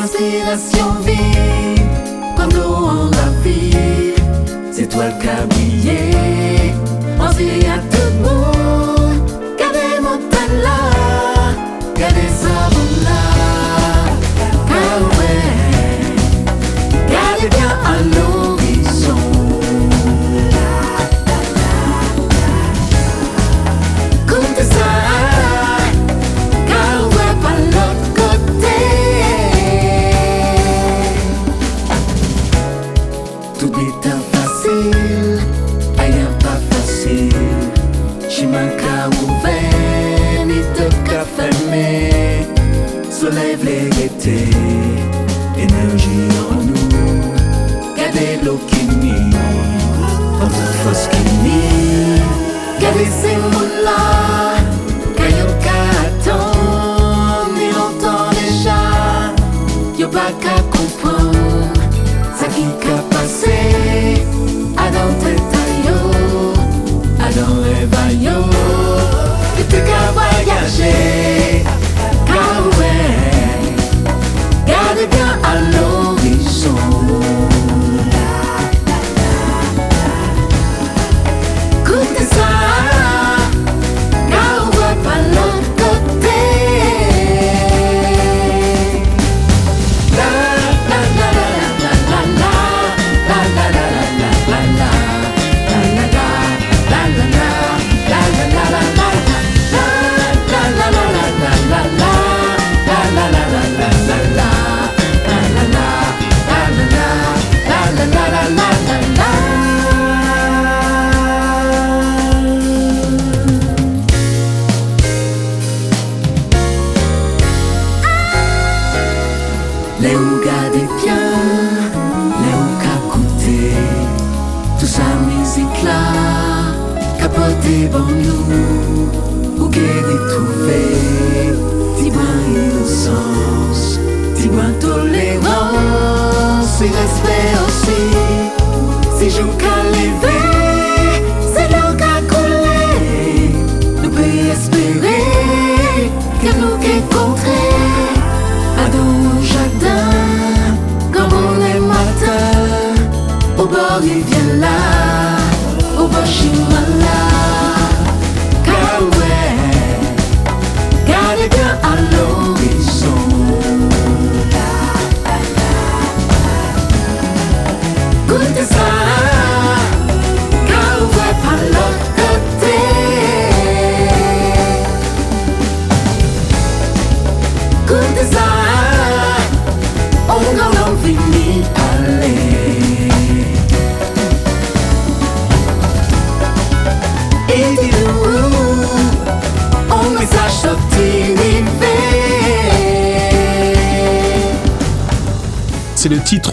inspiration 0.03 1.01
vive. 1.03 1.70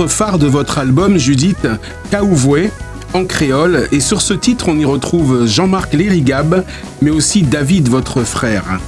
Phare 0.07 0.39
de 0.39 0.47
votre 0.47 0.79
album, 0.79 1.19
Judith, 1.19 1.67
Kaouvoué, 2.11 2.71
en 3.15 3.25
créole. 3.25 3.89
Et 3.93 4.01
sur 4.01 4.21
ce 4.21 4.35
titre, 4.35 4.69
on 4.69 4.79
y 4.79 4.85
retrouve 4.85 5.47
Jean-Marc 5.47 5.95
Lérigab, 5.95 6.65
mais 7.03 7.11
aussi 7.11 7.43
David, 7.43 7.89
votre 7.89 8.23
frère. 8.23 8.81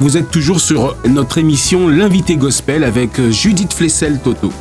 Vous 0.00 0.16
êtes 0.16 0.30
toujours 0.30 0.60
sur 0.60 0.96
notre 1.08 1.38
émission 1.38 1.88
L'invité 1.88 2.36
gospel 2.36 2.84
avec 2.84 3.20
Judith 3.30 3.72
Flessel-Toto. 3.72 4.52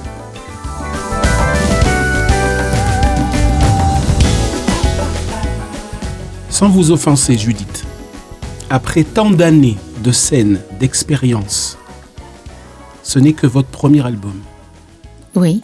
Sans 6.50 6.70
vous 6.70 6.92
offenser, 6.92 7.36
Judith, 7.36 7.84
après 8.70 9.04
tant 9.04 9.32
d'années 9.32 9.78
de 10.04 10.12
scènes, 10.12 10.60
d'expériences, 10.80 11.78
ce 13.02 13.20
n'est 13.20 13.34
que 13.34 13.48
votre 13.48 13.70
premier 13.70 14.06
album. 14.06 14.40
Oui. 15.36 15.62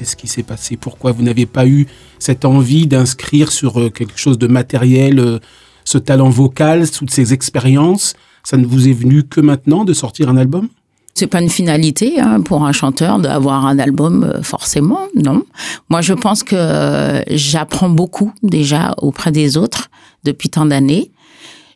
Qu'est-ce 0.00 0.16
qui 0.16 0.28
s'est 0.28 0.42
passé 0.42 0.78
Pourquoi 0.78 1.12
vous 1.12 1.22
n'avez 1.22 1.44
pas 1.44 1.66
eu 1.66 1.86
cette 2.18 2.46
envie 2.46 2.86
d'inscrire 2.86 3.52
sur 3.52 3.78
euh, 3.78 3.90
quelque 3.90 4.18
chose 4.18 4.38
de 4.38 4.46
matériel 4.46 5.18
euh, 5.18 5.38
ce 5.84 5.98
talent 5.98 6.30
vocal, 6.30 6.90
toutes 6.90 7.10
ces 7.10 7.34
expériences? 7.34 8.14
Ça 8.42 8.56
ne 8.56 8.64
vous 8.64 8.88
est 8.88 8.94
venu 8.94 9.24
que 9.24 9.42
maintenant 9.42 9.84
de 9.84 9.92
sortir 9.92 10.30
un 10.30 10.38
album? 10.38 10.70
C'est 11.12 11.26
pas 11.26 11.42
une 11.42 11.50
finalité 11.50 12.18
hein, 12.18 12.40
pour 12.40 12.64
un 12.64 12.72
chanteur 12.72 13.18
d'avoir 13.18 13.66
un 13.66 13.78
album 13.78 14.24
euh, 14.24 14.42
forcément, 14.42 15.00
non. 15.14 15.44
Moi, 15.90 16.00
je 16.00 16.14
pense 16.14 16.44
que 16.44 17.22
j'apprends 17.28 17.90
beaucoup 17.90 18.32
déjà 18.42 18.94
auprès 19.02 19.32
des 19.32 19.58
autres 19.58 19.90
depuis 20.24 20.48
tant 20.48 20.64
d'années. 20.64 21.10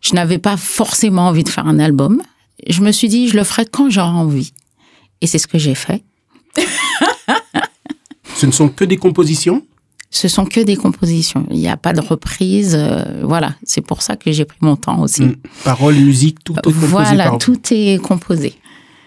Je 0.00 0.14
n'avais 0.14 0.38
pas 0.38 0.56
forcément 0.56 1.28
envie 1.28 1.44
de 1.44 1.50
faire 1.50 1.66
un 1.66 1.78
album. 1.78 2.22
Je 2.66 2.80
me 2.80 2.90
suis 2.90 3.08
dit, 3.08 3.28
je 3.28 3.36
le 3.36 3.44
ferai 3.44 3.66
quand 3.66 3.90
j'aurai 3.90 4.08
envie. 4.08 4.54
Et 5.20 5.26
c'est 5.26 5.36
ce 5.36 5.46
que 5.46 5.58
j'ai 5.58 5.74
fait. 5.74 6.02
Ce 8.36 8.46
ne 8.46 8.50
sont 8.52 8.68
que 8.68 8.84
des 8.84 8.96
compositions? 8.96 9.64
Ce 10.10 10.28
sont 10.28 10.44
que 10.44 10.60
des 10.60 10.76
compositions. 10.76 11.46
Il 11.50 11.58
n'y 11.58 11.68
a 11.68 11.76
pas 11.76 11.92
de 11.92 12.00
reprise. 12.00 12.74
euh, 12.78 13.22
voilà, 13.24 13.54
c'est 13.64 13.80
pour 13.80 14.02
ça 14.02 14.16
que 14.16 14.30
j'ai 14.30 14.44
pris 14.44 14.58
mon 14.60 14.76
temps 14.76 15.00
aussi. 15.00 15.22
Mm. 15.24 15.36
Paroles, 15.64 15.94
musique, 15.96 16.42
tout 16.44 16.52
est 16.52 16.62
composé 16.62 16.86
Voilà, 16.86 17.24
par 17.30 17.38
tout 17.38 17.60
est 17.70 18.00
composé. 18.00 18.54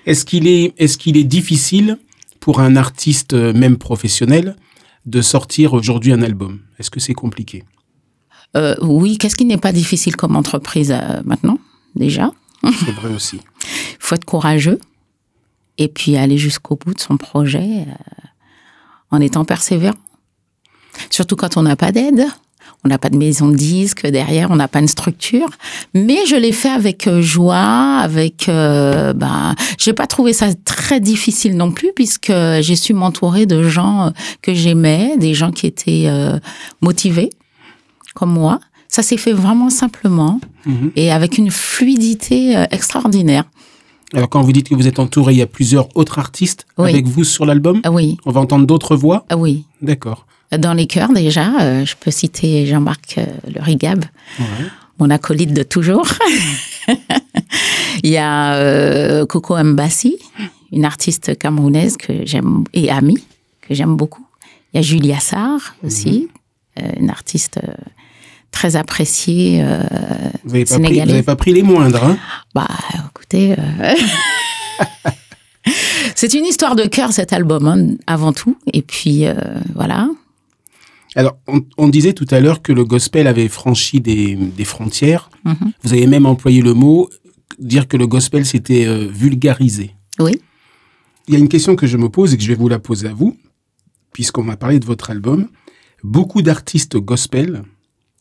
Est-ce 0.05 0.25
qu'il 0.25 0.47
est, 0.47 0.73
est, 0.77 0.97
qu'il 0.97 1.17
est 1.17 1.23
difficile 1.23 1.97
pour 2.39 2.59
un 2.59 2.75
artiste, 2.75 3.33
euh, 3.33 3.53
même 3.53 3.77
professionnel, 3.77 4.55
de 5.05 5.21
sortir 5.21 5.73
aujourd'hui 5.73 6.11
un 6.13 6.21
album? 6.21 6.59
Est-ce 6.79 6.89
que 6.89 6.99
c'est 6.99 7.13
compliqué? 7.13 7.63
Euh, 8.55 8.75
oui, 8.81 9.17
qu'est-ce 9.17 9.35
qui 9.35 9.45
n'est 9.45 9.57
pas 9.57 9.71
difficile 9.73 10.15
comme 10.15 10.35
entreprise 10.35 10.91
euh, 10.91 11.21
maintenant, 11.25 11.59
déjà? 11.95 12.31
C'est 12.63 12.91
vrai 12.91 13.13
aussi. 13.13 13.39
Il 13.63 13.97
faut 13.99 14.15
être 14.15 14.25
courageux 14.25 14.79
et 15.77 15.87
puis 15.87 16.17
aller 16.17 16.37
jusqu'au 16.37 16.75
bout 16.75 16.93
de 16.93 16.99
son 16.99 17.17
projet 17.17 17.85
en 19.12 19.22
étant 19.22 19.46
persévérant. 19.46 19.96
Surtout 21.10 21.36
quand 21.36 21.58
on 21.58 21.62
n'a 21.63 21.76
pas 21.76 21.91
d'aide, 21.91 22.26
on 22.84 22.89
n'a 22.89 22.98
pas 22.98 23.10
de 23.10 23.17
maison 23.17 23.48
de 23.50 23.56
disques 23.56 24.06
derrière, 24.08 24.52
on 24.52 24.56
n'a 24.56 24.67
pas 24.67 24.80
une 24.80 24.88
structure. 24.88 25.50
Mais 25.93 26.26
je 26.28 26.36
l'ai 26.36 26.52
fait 26.52 26.70
avec 26.70 27.08
euh, 27.08 27.22
joie, 27.22 28.00
avec. 28.02 28.50
Euh, 28.50 29.13
ben, 29.13 29.56
j'ai 29.78 29.93
pas 29.93 30.08
trouvé 30.08 30.34
ça 30.34 30.48
très 30.65 31.00
difficile 31.00 31.56
non 31.58 31.72
plus 31.72 31.91
puisque 31.96 32.32
j'ai 32.62 32.76
su 32.76 32.93
m'entourer 32.93 33.46
de 33.46 33.63
gens 33.63 34.08
euh, 34.08 34.10
que 34.41 34.54
j'aimais, 34.54 35.17
des 35.17 35.34
gens 35.34 35.52
qui 35.52 35.67
étaient 35.67 36.06
euh, 36.08 36.38
motivés 36.82 37.30
comme 38.15 38.32
moi. 38.32 38.60
Ça 38.88 39.04
s'est 39.04 39.17
fait 39.17 39.34
vraiment 39.34 39.70
simplement 39.70 40.39
Mhm. 40.65 40.91
et 40.96 41.12
avec 41.12 41.38
une 41.38 41.52
fluidité 41.52 42.56
extraordinaire. 42.72 43.46
Alors 44.13 44.30
quand 44.30 44.41
vous 44.41 44.52
dites 44.54 44.70
que 44.70 44.76
vous 44.76 44.88
êtes 44.88 45.00
entouré, 45.00 45.34
il 45.34 45.38
y 45.39 45.41
a 45.41 45.48
plusieurs 45.48 45.96
autres 45.98 46.17
artistes 46.20 46.65
Oui. 46.78 46.89
avec 46.89 47.06
vous 47.08 47.24
sur 47.24 47.46
l'album 47.46 47.82
Ah 47.84 47.91
oui, 47.91 48.17
On 48.26 48.32
va 48.32 48.39
entendre 48.41 48.65
d'autres 48.65 48.96
voix 48.96 49.26
ah 49.30 49.38
oui. 49.38 49.65
D'accord. 49.82 50.26
Dans 50.58 50.74
les 50.74 50.88
chœurs, 50.88 51.12
déjà, 51.12 51.60
euh, 51.62 51.86
je 51.86 51.93
peux 52.00 52.12
citer 52.12 52.65
Jean-Marc 52.65 53.17
euh, 53.17 53.26
Le 53.54 53.62
Rigab, 53.62 54.06
Ouais. 54.39 54.46
mon 55.00 55.10
acolyte 55.10 55.54
de 55.54 55.63
toujours. 55.63 56.08
Il 58.04 58.10
y 58.12 58.17
a 58.17 58.56
euh, 58.56 59.26
Coco 59.26 59.62
Mbassi, 59.62 60.17
une 60.72 60.86
artiste 60.86 61.38
camerounaise 61.38 61.98
que 61.98 62.26
j'aime 62.26 62.63
et 62.74 62.89
amie 62.89 63.24
que 63.62 63.74
j'aime 63.74 63.96
beaucoup. 63.98 64.26
Il 64.74 64.78
y 64.78 64.80
a 64.80 64.82
Julia 64.82 65.20
Sarr 65.20 65.60
aussi, 65.84 66.30
euh, 66.80 66.89
une 67.00 67.10
artiste 67.10 67.60
très 68.51 68.75
appréciée. 68.75 69.62
euh, 69.63 69.81
Vous 70.43 70.51
n'avez 70.53 70.65
pas, 70.65 70.75
pris- 70.75 70.83
Sénégalaise. 70.86 71.05
vous 71.07 71.13
avez 71.13 71.23
pas 71.23 71.36
pris 71.36 71.53
les 71.53 71.63
moindres. 71.63 72.03
Hein? 72.03 72.17
Bah, 72.55 72.67
écoutez, 73.10 73.53
euh, 73.57 73.93
c'est 76.15 76.33
une 76.33 76.45
histoire 76.45 76.75
de 76.75 76.83
cœur 76.86 77.12
cet 77.12 77.33
album 77.33 77.67
hein, 77.67 77.95
avant 78.07 78.33
tout. 78.33 78.57
Et 78.73 78.81
puis 78.81 79.25
euh, 79.25 79.33
voilà. 79.75 80.10
Alors, 81.15 81.38
on, 81.47 81.62
on 81.77 81.88
disait 81.88 82.13
tout 82.13 82.27
à 82.29 82.39
l'heure 82.39 82.62
que 82.62 82.71
le 82.71 82.83
gospel 82.86 83.27
avait 83.27 83.47
franchi 83.47 83.99
des, 84.01 84.36
des 84.36 84.65
frontières. 84.65 85.29
Mhm. 85.45 85.71
Vous 85.83 85.93
avez 85.93 86.05
même 86.07 86.25
employé 86.25 86.62
le 86.62 86.73
mot, 86.73 87.10
dire 87.60 87.88
que 87.88 87.97
le 87.97 88.05
gospel 88.07 88.45
s'était 88.45 88.86
euh, 88.86 89.07
vulgarisé. 89.12 89.95
Oui. 90.19 90.39
Il 91.27 91.33
y 91.33 91.38
a 91.38 91.39
une 91.39 91.49
question 91.49 91.75
que 91.75 91.88
je 91.88 91.97
me 91.97 92.10
pose 92.10 92.33
et 92.33 92.38
que 92.38 92.43
je 92.43 92.47
vais 92.49 92.55
vous 92.55 92.69
la 92.69 92.79
poser 92.79 93.07
à 93.07 93.13
vous, 93.13 93.36
puisqu'on 94.13 94.43
m'a 94.43 94.57
parlé 94.57 94.79
de 94.79 94.86
votre 94.86 95.10
album. 95.10 95.47
Beaucoup 96.03 96.41
d'artistes 96.41 96.97
gospel, 96.97 97.63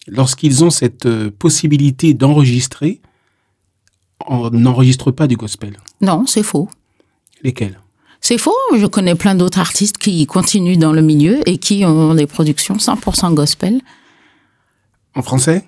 lorsqu'ils 0.06 0.64
ont 0.64 0.70
cette 0.70 1.06
euh, 1.06 1.30
possibilité 1.30 2.14
d'enregistrer, 2.14 3.00
en- 4.26 4.50
n'enregistrent 4.50 5.12
pas 5.12 5.26
du 5.26 5.36
gospel. 5.36 5.76
Non, 6.00 6.24
c'est 6.26 6.42
faux. 6.42 6.68
Lesquels? 7.42 7.78
C'est 8.20 8.38
faux. 8.38 8.54
Je 8.76 8.86
connais 8.86 9.14
plein 9.14 9.34
d'autres 9.34 9.58
artistes 9.58 9.98
qui 9.98 10.26
continuent 10.26 10.78
dans 10.78 10.92
le 10.92 11.02
milieu 11.02 11.46
et 11.48 11.58
qui 11.58 11.84
ont 11.84 12.14
des 12.14 12.26
productions 12.26 12.76
100% 12.76 13.34
gospel. 13.34 13.80
En 15.14 15.22
français? 15.22 15.64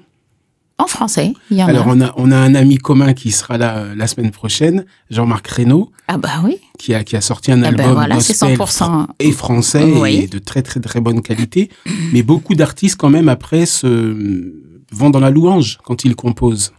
En 0.81 0.87
français, 0.87 1.33
il 1.51 1.57
y 1.57 1.63
en 1.63 1.67
Alors, 1.67 1.89
a. 1.89 1.91
on 1.91 2.01
a, 2.01 2.15
on 2.17 2.31
a 2.31 2.37
un 2.37 2.55
ami 2.55 2.77
commun 2.77 3.13
qui 3.13 3.33
sera 3.33 3.59
là 3.59 3.79
euh, 3.79 3.95
la 3.97 4.07
semaine 4.07 4.31
prochaine, 4.31 4.85
Jean-Marc 5.11 5.47
Reynaud, 5.49 5.91
Ah 6.07 6.19
bah 6.19 6.41
oui. 6.45 6.59
qui 6.79 6.95
a, 6.95 7.03
qui 7.03 7.17
a 7.17 7.21
sorti 7.21 7.51
un 7.51 7.59
Eh 7.59 7.63
ben 7.73 7.81
album 7.81 7.95
voilà, 7.95 8.21
c'est 8.21 8.33
gospel 8.39 8.57
100%. 8.57 9.07
et 9.19 9.33
français 9.33 9.93
Oui. 9.97 10.15
et 10.23 10.27
de 10.29 10.39
très 10.39 10.63
très 10.63 10.79
très 10.79 11.01
bonne 11.01 11.21
qualité. 11.21 11.69
Mais 12.13 12.23
beaucoup 12.23 12.55
d'artistes 12.55 12.97
quand 12.97 13.11
même 13.11 13.29
après 13.29 13.67
se 13.67 14.55
vont 14.93 15.11
dans 15.11 15.19
la 15.21 15.31
louange 15.31 15.79
quand 15.85 16.05
ils 16.05 16.15
composent. 16.15 16.73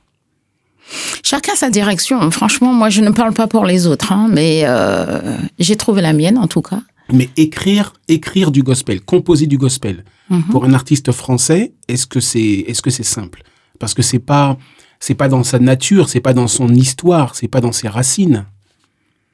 Chacun 1.21 1.55
sa 1.55 1.69
direction. 1.69 2.31
Franchement, 2.31 2.73
moi, 2.73 2.89
je 2.89 3.01
ne 3.01 3.11
parle 3.11 3.33
pas 3.33 3.45
pour 3.47 3.65
les 3.65 3.85
autres, 3.85 4.11
hein, 4.13 4.27
mais 4.31 4.61
euh, 4.63 5.37
j'ai 5.59 5.75
trouvé 5.75 6.01
la 6.01 6.13
mienne 6.13 6.37
en 6.37 6.47
tout 6.47 6.61
cas. 6.61 6.81
Mais 7.11 7.29
écrire 7.37 7.93
écrire 8.07 8.51
du 8.51 8.63
gospel, 8.63 9.01
composer 9.01 9.45
du 9.45 9.57
gospel 9.57 10.05
Mhm. 10.31 10.43
pour 10.51 10.63
un 10.63 10.73
artiste 10.73 11.11
français, 11.11 11.73
est-ce 11.87 12.05
que 12.07 12.19
c'est 12.19 12.39
est-ce 12.67 12.81
que 12.83 12.91
c'est 12.91 13.03
simple? 13.03 13.41
Parce 13.79 13.93
que 13.93 14.01
c'est 14.01 14.19
pas 14.19 14.57
c'est 14.99 15.15
pas 15.15 15.29
dans 15.29 15.43
sa 15.43 15.59
nature, 15.59 16.09
c'est 16.09 16.19
pas 16.19 16.33
dans 16.33 16.47
son 16.47 16.69
histoire, 16.73 17.35
c'est 17.35 17.47
pas 17.47 17.61
dans 17.61 17.71
ses 17.71 17.87
racines. 17.87 18.45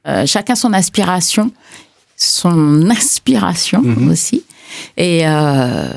Euh, 0.06 0.24
chacun 0.24 0.54
son 0.54 0.72
aspiration, 0.72 1.50
son 2.16 2.88
inspiration 2.90 3.82
Mhm. 3.82 4.08
aussi. 4.10 4.44
Et 4.96 5.26
euh, 5.26 5.88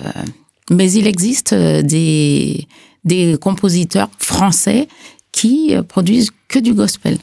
mais 0.71 0.91
il 0.91 1.05
existe 1.07 1.53
euh, 1.53 1.81
des 1.83 2.67
des 3.05 3.37
compositeurs 3.39 4.09
français 4.17 4.87
qui 5.31 5.73
produisent 5.87 6.31
que 6.47 6.59
du 6.59 6.73
gospel. 6.73 7.17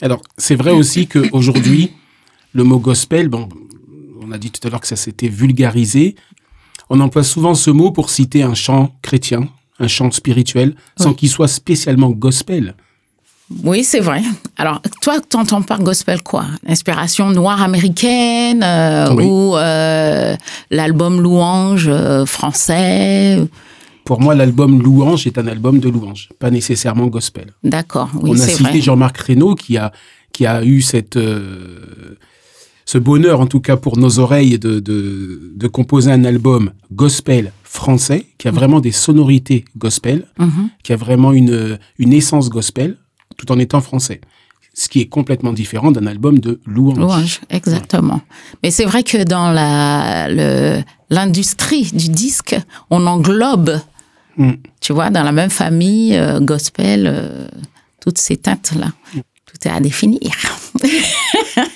Alors, 0.00 0.22
c'est 0.38 0.54
vrai 0.54 0.70
aussi 0.70 1.06
qu'aujourd'hui, 1.06 1.92
le 2.52 2.64
mot 2.64 2.78
gospel, 2.78 3.28
bon, 3.28 3.48
on 4.22 4.30
a 4.32 4.38
dit 4.38 4.50
tout 4.50 4.66
à 4.66 4.70
l'heure 4.70 4.80
que 4.80 4.86
ça 4.86 4.96
s'était 4.96 5.28
vulgarisé. 5.28 6.14
On 6.90 7.00
emploie 7.00 7.24
souvent 7.24 7.54
ce 7.54 7.70
mot 7.70 7.90
pour 7.90 8.10
citer 8.10 8.42
un 8.42 8.54
chant 8.54 8.94
chrétien, 9.02 9.48
un 9.80 9.88
chant 9.88 10.10
spirituel, 10.10 10.74
sans 10.98 11.14
qu'il 11.14 11.28
soit 11.28 11.48
spécialement 11.48 12.10
gospel. 12.10 12.74
Oui, 13.62 13.84
c'est 13.84 14.00
vrai. 14.00 14.22
Alors, 14.56 14.80
toi, 15.02 15.16
tu 15.20 15.36
entends 15.36 15.60
par 15.62 15.80
gospel 15.80 16.22
quoi? 16.22 16.46
Inspiration 16.66 17.30
noire 17.30 17.62
américaine 17.62 18.62
euh, 18.62 19.12
Oui. 19.12 19.24
ou 19.24 19.56
euh, 19.56 20.34
l'album 20.70 21.20
Louange 21.20 21.86
euh, 21.88 22.24
français? 22.24 23.38
Pour 24.04 24.20
moi, 24.20 24.34
l'album 24.34 24.82
Louange 24.82 25.26
est 25.26 25.36
un 25.38 25.46
album 25.46 25.78
de 25.78 25.88
louange, 25.88 26.28
pas 26.38 26.50
nécessairement 26.50 27.06
gospel. 27.06 27.52
D'accord, 27.62 28.10
oui, 28.14 28.30
On 28.30 28.34
a 28.34 28.36
c'est 28.38 28.52
cité 28.52 28.70
vrai. 28.70 28.80
Jean-Marc 28.80 29.16
Reynaud 29.18 29.54
qui 29.54 29.76
a, 29.76 29.92
qui 30.32 30.46
a 30.46 30.62
eu 30.64 30.82
cette, 30.82 31.18
ce 32.94 32.98
bonheur, 32.98 33.40
en 33.40 33.46
tout 33.48 33.58
cas 33.68 33.76
pour 33.76 33.96
nos 33.98 34.20
oreilles, 34.20 34.56
de, 34.66 34.78
de, 34.78 35.52
de 35.62 35.66
composer 35.66 36.12
un 36.12 36.24
album 36.24 36.70
gospel 36.92 37.50
français, 37.64 38.26
qui 38.38 38.46
a 38.46 38.52
vraiment 38.52 38.80
des 38.86 38.92
sonorités 39.06 39.64
gospel, 39.76 40.18
Mhm. 40.38 40.68
qui 40.84 40.92
a 40.92 40.96
vraiment 41.06 41.32
une, 41.32 41.78
une 41.98 42.12
essence 42.12 42.48
gospel, 42.50 42.96
tout 43.36 43.50
en 43.50 43.58
étant 43.58 43.80
français. 43.80 44.20
Ce 44.74 44.88
qui 44.88 45.00
est 45.02 45.08
complètement 45.18 45.52
différent 45.52 45.90
d'un 45.90 46.06
album 46.14 46.38
de 46.38 46.52
louange. 46.74 46.98
Louange, 46.98 47.40
exactement. 47.50 48.20
Mais 48.62 48.70
c'est 48.76 48.84
vrai 48.84 49.02
que 49.02 49.20
dans 49.24 49.50
la 49.60 50.28
l'industrie 51.16 51.86
du 52.02 52.08
disque, 52.10 52.54
on 52.90 53.06
englobe, 53.14 53.72
Mm. 54.36 54.52
tu 54.80 54.92
vois, 54.92 55.10
dans 55.10 55.22
la 55.22 55.30
même 55.40 55.50
famille, 55.50 56.16
euh, 56.16 56.40
gospel, 56.40 57.00
euh, 57.06 57.46
toutes 58.02 58.18
ces 58.18 58.36
teintes-là. 58.36 58.88
Tout 59.48 59.58
est 59.68 59.70
à 59.70 59.78
définir. 59.80 60.32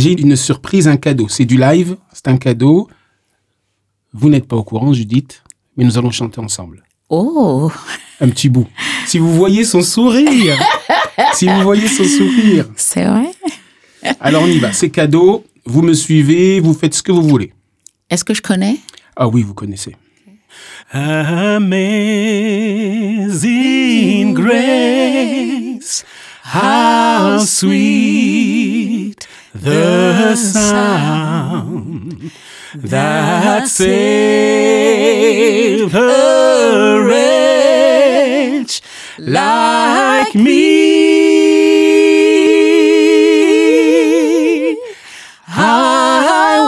J'ai 0.00 0.18
une 0.18 0.34
surprise, 0.34 0.88
un 0.88 0.96
cadeau. 0.96 1.28
C'est 1.28 1.44
du 1.44 1.58
live, 1.58 1.98
c'est 2.14 2.26
un 2.28 2.38
cadeau. 2.38 2.88
Vous 4.14 4.30
n'êtes 4.30 4.46
pas 4.48 4.56
au 4.56 4.64
courant, 4.64 4.94
Judith, 4.94 5.42
mais 5.76 5.84
nous 5.84 5.98
allons 5.98 6.10
chanter 6.10 6.40
ensemble. 6.40 6.82
Oh, 7.10 7.70
Un 8.18 8.30
petit 8.30 8.48
bout. 8.48 8.66
Si 9.06 9.18
vous 9.18 9.30
voyez 9.34 9.62
son 9.62 9.82
sourire, 9.82 10.56
si 11.34 11.46
vous 11.48 11.60
voyez 11.60 11.86
son 11.86 12.04
sourire. 12.04 12.64
c'est 12.76 13.04
vrai. 13.04 13.30
Alors 14.20 14.44
on 14.44 14.46
y 14.46 14.58
va, 14.58 14.72
c'est 14.72 14.88
cadeau. 14.88 15.44
Vous 15.66 15.82
me 15.82 15.92
suivez, 15.92 16.60
vous 16.60 16.72
faites 16.72 16.94
ce 16.94 17.02
que 17.02 17.12
vous 17.12 17.22
voulez. 17.28 17.52
Est-ce 18.08 18.24
que 18.24 18.32
je 18.32 18.40
connais? 18.40 18.78
Ah 19.16 19.28
oui, 19.28 19.42
vous 19.42 19.52
connaissez. 19.52 19.94
Amazing 23.00 24.32
grace, 24.34 26.04
how 26.54 27.38
sweet 27.44 28.89
the 29.54 30.36
sound 30.36 32.30
that 32.74 33.66
saved 33.68 33.94
a 35.94 37.02
wretch 37.04 38.80
like 39.18 40.34
me. 40.36 41.10
I 45.48 46.60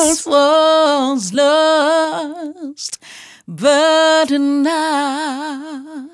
once 0.00 0.26
was 0.26 1.32
lost, 1.34 2.98
but 3.46 4.30
now 4.30 6.08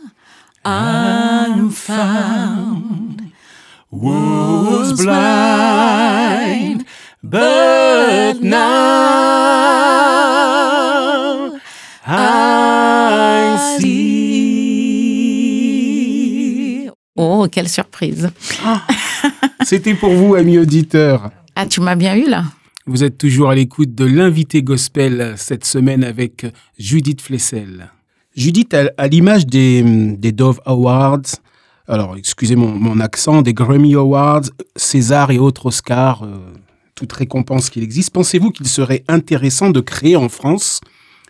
I'm 0.65 1.71
found. 1.71 2.56
Was 3.93 4.93
blind, 5.01 6.85
but 7.23 8.43
now 8.43 8.57
I 12.07 13.57
see. 15.57 16.91
Oh, 17.17 17.47
quelle 17.51 17.69
surprise. 17.69 18.29
C'était 19.65 19.95
pour 19.95 20.11
vous, 20.13 20.35
amis 20.35 20.59
auditeurs. 20.59 21.31
Ah, 21.55 21.67
tu 21.67 21.81
m'as 21.81 21.95
bien 21.97 22.17
eu 22.17 22.29
là 22.29 22.45
Vous 22.87 23.05
êtes 23.05 23.17
toujours 23.19 23.51
à 23.51 23.55
l'écoute 23.55 23.95
de 23.95 24.05
l'invité 24.05 24.63
gospel 24.63 25.35
cette 25.37 25.65
semaine 25.65 26.03
avec 26.05 26.45
Judith 26.79 27.21
Flessel. 27.23 27.91
Judith, 28.35 28.75
à, 28.75 28.91
à 28.99 29.07
l'image 29.09 29.47
des, 29.47 29.83
des 29.83 30.33
Dove 30.33 30.61
Awards, 30.67 31.23
alors 31.89 32.17
excusez 32.17 32.57
mon, 32.57 32.69
mon 32.73 33.01
accent, 33.01 33.43
des 33.43 33.55
Grammy 33.55 33.95
Awards, 33.95 34.43
César 34.77 35.31
et 35.31 35.39
autres 35.39 35.67
Oscars, 35.67 36.23
euh, 36.25 36.37
toute 36.95 37.13
récompense 37.13 37.71
qu'il 37.71 37.83
existe, 37.83 38.13
pensez-vous 38.13 38.51
qu'il 38.51 38.67
serait 38.69 39.05
intéressant 39.09 39.71
de 39.71 39.81
créer 39.81 40.17
en 40.17 40.29
France 40.29 40.81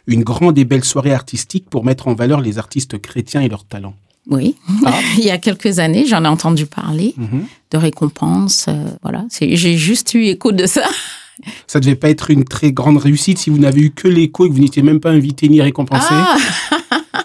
une 0.07 0.23
grande 0.23 0.57
et 0.59 0.65
belle 0.65 0.85
soirée 0.85 1.13
artistique 1.13 1.69
pour 1.69 1.85
mettre 1.85 2.07
en 2.09 2.15
valeur 2.15 2.41
les 2.41 2.59
artistes 2.59 2.99
chrétiens 3.01 3.41
et 3.41 3.49
leurs 3.49 3.65
talents? 3.65 3.97
Oui. 4.29 4.57
Il 5.19 5.25
y 5.25 5.31
a 5.31 5.39
quelques 5.39 5.79
années, 5.79 6.07
j'en 6.07 6.25
ai 6.25 6.29
entendu 6.29 6.67
parler 6.67 7.15
Mhm. 7.17 7.45
de 7.73 7.77
récompenses. 7.79 8.67
euh, 8.69 8.85
voilà, 9.03 9.25
j'ai 9.41 9.77
juste 9.77 10.15
eu 10.15 10.25
écho 10.25 10.53
de 10.53 10.67
ça. 10.67 10.83
Ça 11.67 11.81
devait 11.81 11.97
pas 11.97 12.09
être 12.09 12.31
une 12.31 12.45
très 12.45 12.73
grande 12.73 12.97
réussite 12.97 13.37
si 13.39 13.51
vous 13.51 13.59
n'avez 13.59 13.83
eu 13.83 13.91
que 13.91 14.09
l'écho 14.09 14.47
et 14.47 14.49
que 14.49 14.55
vous 14.55 14.61
n'étiez 14.61 14.83
même 14.83 15.01
pas 15.01 15.11
invité 15.11 15.49
ni 15.51 15.61
récompensé? 15.61 16.07
Ah 16.11 16.37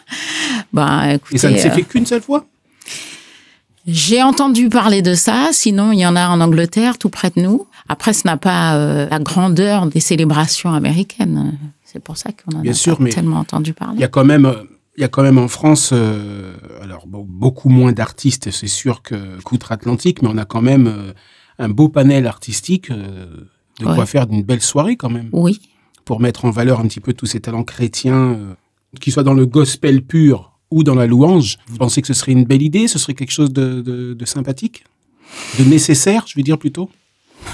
Bah, 0.74 1.14
écoutez, 1.14 1.36
et 1.36 1.38
ça 1.38 1.50
ne 1.50 1.58
s'est 1.58 1.70
euh, 1.70 1.74
fait 1.74 1.84
qu'une 1.84 2.06
seule 2.06 2.22
fois? 2.22 2.46
J'ai 3.88 4.22
entendu 4.22 4.70
parler 4.70 5.02
de 5.02 5.14
ça. 5.14 5.50
Sinon, 5.52 5.92
il 5.92 6.00
y 6.00 6.06
en 6.06 6.16
a 6.16 6.28
en 6.28 6.40
Angleterre, 6.42 6.98
tout 6.98 7.10
près 7.10 7.30
de 7.36 7.42
nous. 7.42 7.68
Après, 7.90 8.14
ce 8.14 8.26
n'a 8.28 8.38
pas 8.38 8.76
euh, 8.78 9.08
la 9.10 9.20
grandeur 9.20 9.88
des 9.88 10.00
célébrations 10.00 10.72
américaines. 10.74 11.58
C'est 11.84 12.00
pour 12.04 12.18
ça 12.18 12.30
qu'on 12.32 12.58
en 12.58 12.62
Bien 12.62 12.72
a 12.72 12.76
sûr, 12.76 12.98
pas 12.98 13.04
mais 13.04 13.10
tellement 13.10 13.40
entendu 13.40 13.72
Il 13.72 13.74
parler. 13.74 14.00
y 14.00 14.04
a 14.04 14.08
quand 14.08 14.24
même, 14.26 14.46
euh, 14.46 14.64
il 14.98 15.02
y 15.02 15.04
a 15.04 15.08
quand 15.08 15.24
même 15.24 15.38
en 15.38 15.48
France, 15.48 15.90
euh, 15.94 16.54
alors 16.82 17.06
bon, 17.08 17.26
beaucoup 17.28 17.70
moins 17.70 17.92
d'artistes, 17.92 18.52
c'est 18.52 18.68
sûr 18.68 19.02
que 19.02 19.40
qu'outre-Atlantique, 19.42 20.22
mais 20.22 20.30
on 20.32 20.38
a 20.38 20.46
quand 20.46 20.62
même 20.62 20.88
euh, 20.88 21.12
un 21.60 21.70
beau 21.70 21.90
panel 21.90 22.28
artistique, 22.28 22.92
de 22.92 23.86
Ouais. 23.86 23.96
quoi 23.96 24.06
faire 24.06 24.28
d'une 24.28 24.44
belle 24.44 24.62
soirée 24.62 24.96
quand 24.96 25.10
même, 25.10 25.30
Oui. 25.32 25.60
pour 26.06 26.20
mettre 26.22 26.46
en 26.46 26.52
valeur 26.52 26.80
un 26.80 26.84
petit 26.84 27.00
peu 27.00 27.14
tous 27.14 27.26
ces 27.26 27.40
talents 27.40 27.64
chrétiens, 27.64 28.38
qu'ils 29.00 29.12
soient 29.12 29.24
dans 29.24 29.34
le 29.34 29.46
gospel 29.48 30.04
pur 30.04 30.51
ou 30.72 30.84
dans 30.84 30.96
la 30.96 31.06
louange. 31.06 31.58
Vous 31.68 31.78
pensez 31.78 32.02
que 32.02 32.08
ce 32.08 32.14
serait 32.14 32.32
une 32.32 32.46
belle 32.46 32.62
idée, 32.62 32.88
ce 32.88 32.98
serait 32.98 33.14
quelque 33.14 33.32
chose 33.32 33.52
de, 33.52 34.18
sympathique, 34.26 34.84
de 35.60 35.64
nécessaire, 35.66 36.26
je 36.28 36.36
vais 36.36 36.44
dire 36.44 36.58
plutôt? 36.58 36.90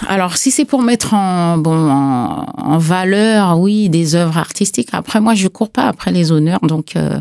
Alors, 0.07 0.37
si 0.37 0.51
c'est 0.51 0.65
pour 0.65 0.81
mettre 0.81 1.13
en, 1.13 1.57
bon, 1.57 1.89
en 1.89 2.77
valeur, 2.77 3.57
oui, 3.59 3.89
des 3.89 4.15
œuvres 4.15 4.37
artistiques. 4.37 4.89
Après, 4.91 5.21
moi, 5.21 5.33
je 5.33 5.47
cours 5.47 5.69
pas 5.69 5.87
après 5.87 6.11
les 6.11 6.31
honneurs, 6.31 6.59
donc 6.61 6.95
euh, 6.95 7.19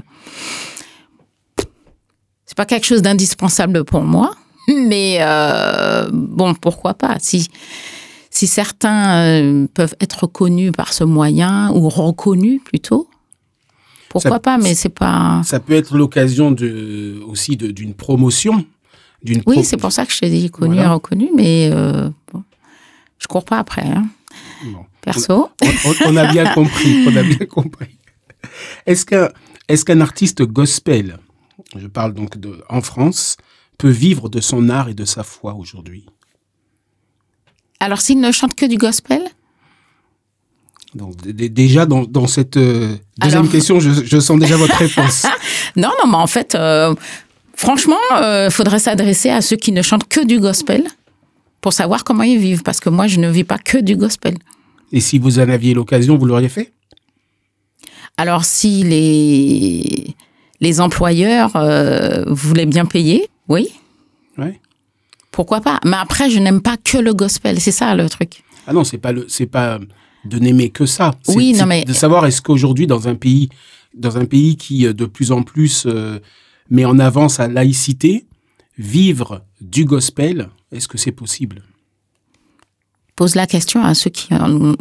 c'est 2.45 2.57
pas 2.57 2.67
quelque 2.67 2.87
chose 2.87 3.03
d'indispensable 3.03 3.85
pour 3.85 4.03
moi. 4.03 4.35
Mais 4.69 5.19
euh, 5.21 6.09
bon, 6.13 6.55
pourquoi 6.55 6.95
pas? 6.95 7.17
Si 7.21 7.49
si 8.37 8.47
certains 8.47 9.17
euh, 9.17 9.67
peuvent 9.73 9.95
être 9.99 10.27
connus 10.27 10.71
par 10.71 10.93
ce 10.93 11.05
moyen 11.05 11.71
ou 11.73 11.89
reconnus 11.89 12.61
plutôt, 12.63 13.09
pourquoi 14.09 14.31
Ça- 14.33 14.41
pas 14.41 14.59
Mais 14.59 14.75
c'est 14.75 14.89
pas. 14.89 15.43
Ça 15.45 15.61
peut 15.61 15.73
être 15.75 15.97
l'occasion 15.97 16.51
de, 16.53 17.21
aussi 17.27 17.57
de- 17.57 17.71
d'une 17.71 17.95
promotion. 17.95 18.65
D'une 19.23 19.43
Oui, 19.47 19.57
pro- 19.57 19.63
c'est 19.65 19.77
pour 19.77 19.93
ça 19.93 20.07
que 20.07 20.13
je 20.13 20.19
te 20.21 20.27
dis 20.27 20.51
connu 20.51 20.75
Voilà. 20.75 20.91
et 20.91 20.93
reconnu, 20.95 21.31
mais 21.35 21.71
euh, 21.73 22.09
bon, 22.33 22.45
je 23.19 23.27
cours 23.27 23.45
pas 23.45 23.59
après. 23.59 23.83
hein. 23.87 24.07
Bon. 24.67 24.85
Perso. 25.01 25.51
On, 25.63 25.67
on- 25.91 25.95
on 26.13 26.17
a 26.17 26.31
bien 26.33 26.53
compris, 26.53 27.05
on 27.09 27.17
a 27.17 27.23
bien 27.23 27.47
compris. 27.47 27.97
Est-ce 28.87 29.05
qu'un 29.07 29.29
est 29.69 29.85
qu'un 29.85 30.01
artiste 30.01 30.43
gospel, 30.43 31.19
je 31.77 31.87
parle 31.89 32.13
donc 32.15 32.39
de, 32.39 32.63
en 32.69 32.81
France, 32.83 33.37
peut 33.79 33.89
vivre 33.91 34.29
de 34.29 34.41
son 34.41 34.69
art 34.69 34.89
et 34.89 34.95
de 34.95 35.05
sa 35.05 35.23
foi 35.25 35.55
aujourd'hui? 35.55 36.07
Alors, 37.81 38.01
s'il 38.01 38.21
ne 38.21 38.33
chante 38.33 38.55
que 38.55 38.67
du 38.67 38.77
gospel? 38.77 39.23
Donc 40.97 41.15
déjà 41.27 41.87
dans, 41.87 42.05
dans 42.05 42.27
cette 42.27 42.57
euh, 42.57 42.97
deuxième 43.21 43.43
Alors- 43.43 43.53
question, 43.53 43.79
je, 43.81 43.91
je 44.05 44.19
sens 44.21 44.39
déjà 44.39 44.57
votre 44.57 44.77
réponse. 44.77 45.27
Non, 45.77 45.91
non, 46.03 46.11
mais 46.11 46.17
en 46.17 46.27
fait, 46.27 46.55
euh, 46.55 46.95
franchement, 47.55 47.99
il 48.19 48.49
faudrait 48.51 48.79
s'adresser 48.79 49.29
à 49.29 49.43
ceux 49.43 49.57
qui 49.57 49.73
ne 49.73 49.83
chantent 49.83 50.09
que 50.09 50.25
du 50.25 50.41
gospel 50.41 50.85
pour 51.61 51.75
savoir 51.75 52.03
comment 52.03 52.23
ils 52.23 52.39
vivent, 52.39 52.63
parce 52.63 52.81
que 52.81 52.89
moi, 52.89 53.07
je 53.09 53.19
ne 53.21 53.29
vis 53.29 53.45
pas 53.45 53.59
que 53.59 53.77
du 53.79 53.95
gospel. 53.97 54.37
Et 54.93 55.01
si 55.01 55.19
vous 55.19 55.39
en 55.39 55.49
aviez 55.51 55.75
l'occasion, 55.75 56.17
vous 56.17 56.25
l'auriez 56.25 56.49
fait? 56.49 56.73
Alors, 58.17 58.45
si 58.47 58.85
les, 58.85 60.15
les 60.61 60.81
employeurs 60.81 61.53
euh, 61.57 62.25
voulaient 62.29 62.67
bien 62.67 62.87
payer, 62.87 63.29
oui, 63.49 63.69
Ouais. 64.39 64.59
pourquoi 65.31 65.61
pas? 65.61 65.79
Mais 65.85 65.97
après, 66.01 66.31
je 66.31 66.39
n'aime 66.39 66.63
pas 66.63 66.77
que 66.79 66.97
le 66.99 67.13
gospel, 67.13 67.61
c'est 67.61 67.73
ça 67.73 67.95
le 67.95 68.09
truc. 68.09 68.43
Ah 68.67 68.73
non, 68.73 68.85
c'est 68.85 68.99
pas 68.99 69.13
le, 69.13 69.27
c'est 69.29 69.47
pas 69.47 69.79
de 70.27 70.39
n'aimer 70.39 70.71
que 70.71 70.87
ça. 70.87 71.13
Oui, 71.29 71.53
non, 71.55 71.67
mais- 71.67 71.85
de 71.85 71.93
savoir 71.93 72.27
est-ce 72.27 72.43
qu'aujourd'hui 72.43 72.87
dans 72.87 73.09
un 73.09 73.15
pays, 73.15 73.49
dans 73.95 74.19
un 74.19 74.25
pays 74.27 74.57
qui 74.57 74.87
euh, 74.87 74.93
de 74.93 75.05
plus 75.07 75.33
en 75.33 75.43
plus 75.43 75.85
euh, 75.87 76.19
met 76.71 76.85
en 76.85 76.99
avant 76.99 77.29
sa 77.29 77.49
laïcité, 77.49 78.27
vivre 78.79 79.43
du 79.61 79.85
gospel, 79.85 80.49
est-ce 80.73 80.89
que 80.89 80.99
c'est 80.99 81.13
possible? 81.13 81.63
Pose 83.15 83.35
la 83.35 83.47
question 83.47 83.83
à 83.83 83.95
ceux 83.95 84.11
qui 84.11 84.35
en- 84.35 84.75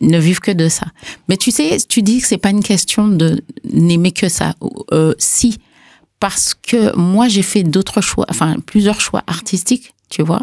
ne 0.00 0.18
vivent 0.18 0.40
que 0.40 0.52
de 0.52 0.68
ça. 0.68 0.86
Mais 1.28 1.36
tu 1.36 1.50
sais, 1.50 1.76
tu 1.86 2.00
dis 2.02 2.20
que 2.20 2.26
c'est 2.26 2.38
pas 2.38 2.50
une 2.50 2.62
question 2.62 3.08
de 3.08 3.42
n'aimer 3.72 4.12
que 4.12 4.28
ça. 4.30 4.54
Euh, 4.92 5.12
si, 5.18 5.58
parce 6.18 6.54
que 6.54 6.96
moi 6.96 7.28
j'ai 7.28 7.42
fait 7.42 7.62
d'autres 7.62 8.00
choix, 8.00 8.24
enfin 8.30 8.56
plusieurs 8.64 9.00
choix 9.02 9.22
artistiques, 9.26 9.94
tu 10.08 10.22
vois, 10.22 10.42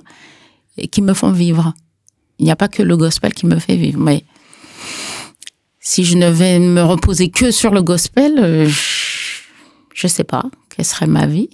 qui 0.91 1.01
me 1.01 1.13
font 1.15 1.31
vivre. 1.31 1.73
Il 2.39 2.45
n'y 2.45 2.51
a 2.51 2.55
pas 2.55 2.67
que 2.67 2.83
le 2.83 2.97
gospel 2.97 3.33
qui 3.33 3.45
me 3.45 3.59
fait 3.59 3.75
vivre, 3.75 3.99
mais 3.99 4.23
si 5.79 6.05
je 6.05 6.17
ne 6.17 6.29
vais 6.29 6.59
me 6.59 6.81
reposer 6.81 7.29
que 7.29 7.51
sur 7.51 7.71
le 7.71 7.81
gospel, 7.81 8.39
euh, 8.39 8.69
je 9.93 10.07
ne 10.07 10.09
sais 10.09 10.23
pas 10.23 10.45
quelle 10.69 10.85
serait 10.85 11.07
ma 11.07 11.27
vie. 11.27 11.49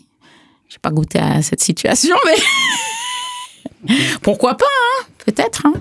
Je 0.68 0.76
n'ai 0.76 0.80
pas 0.82 0.92
goûté 0.92 1.20
à 1.20 1.42
cette 1.42 1.62
situation, 1.62 2.16
mais 2.26 3.96
pourquoi 4.22 4.56
pas, 4.56 4.66
hein 4.66 5.06
peut-être. 5.26 5.66
Hein 5.66 5.74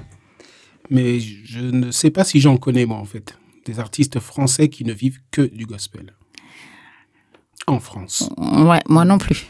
Mais 0.90 1.20
je 1.20 1.60
ne 1.60 1.90
sais 1.90 2.10
pas 2.10 2.24
si 2.24 2.40
j'en 2.40 2.56
connais, 2.56 2.86
moi, 2.86 2.96
en 2.96 3.04
fait. 3.04 3.38
Des 3.66 3.80
artistes 3.80 4.18
français 4.18 4.70
qui 4.70 4.84
ne 4.84 4.94
vivent 4.94 5.20
que 5.30 5.42
du 5.42 5.66
gospel. 5.66 6.14
En 7.66 7.80
France. 7.80 8.30
Ouais, 8.38 8.80
moi 8.88 9.04
non 9.04 9.18
plus. 9.18 9.46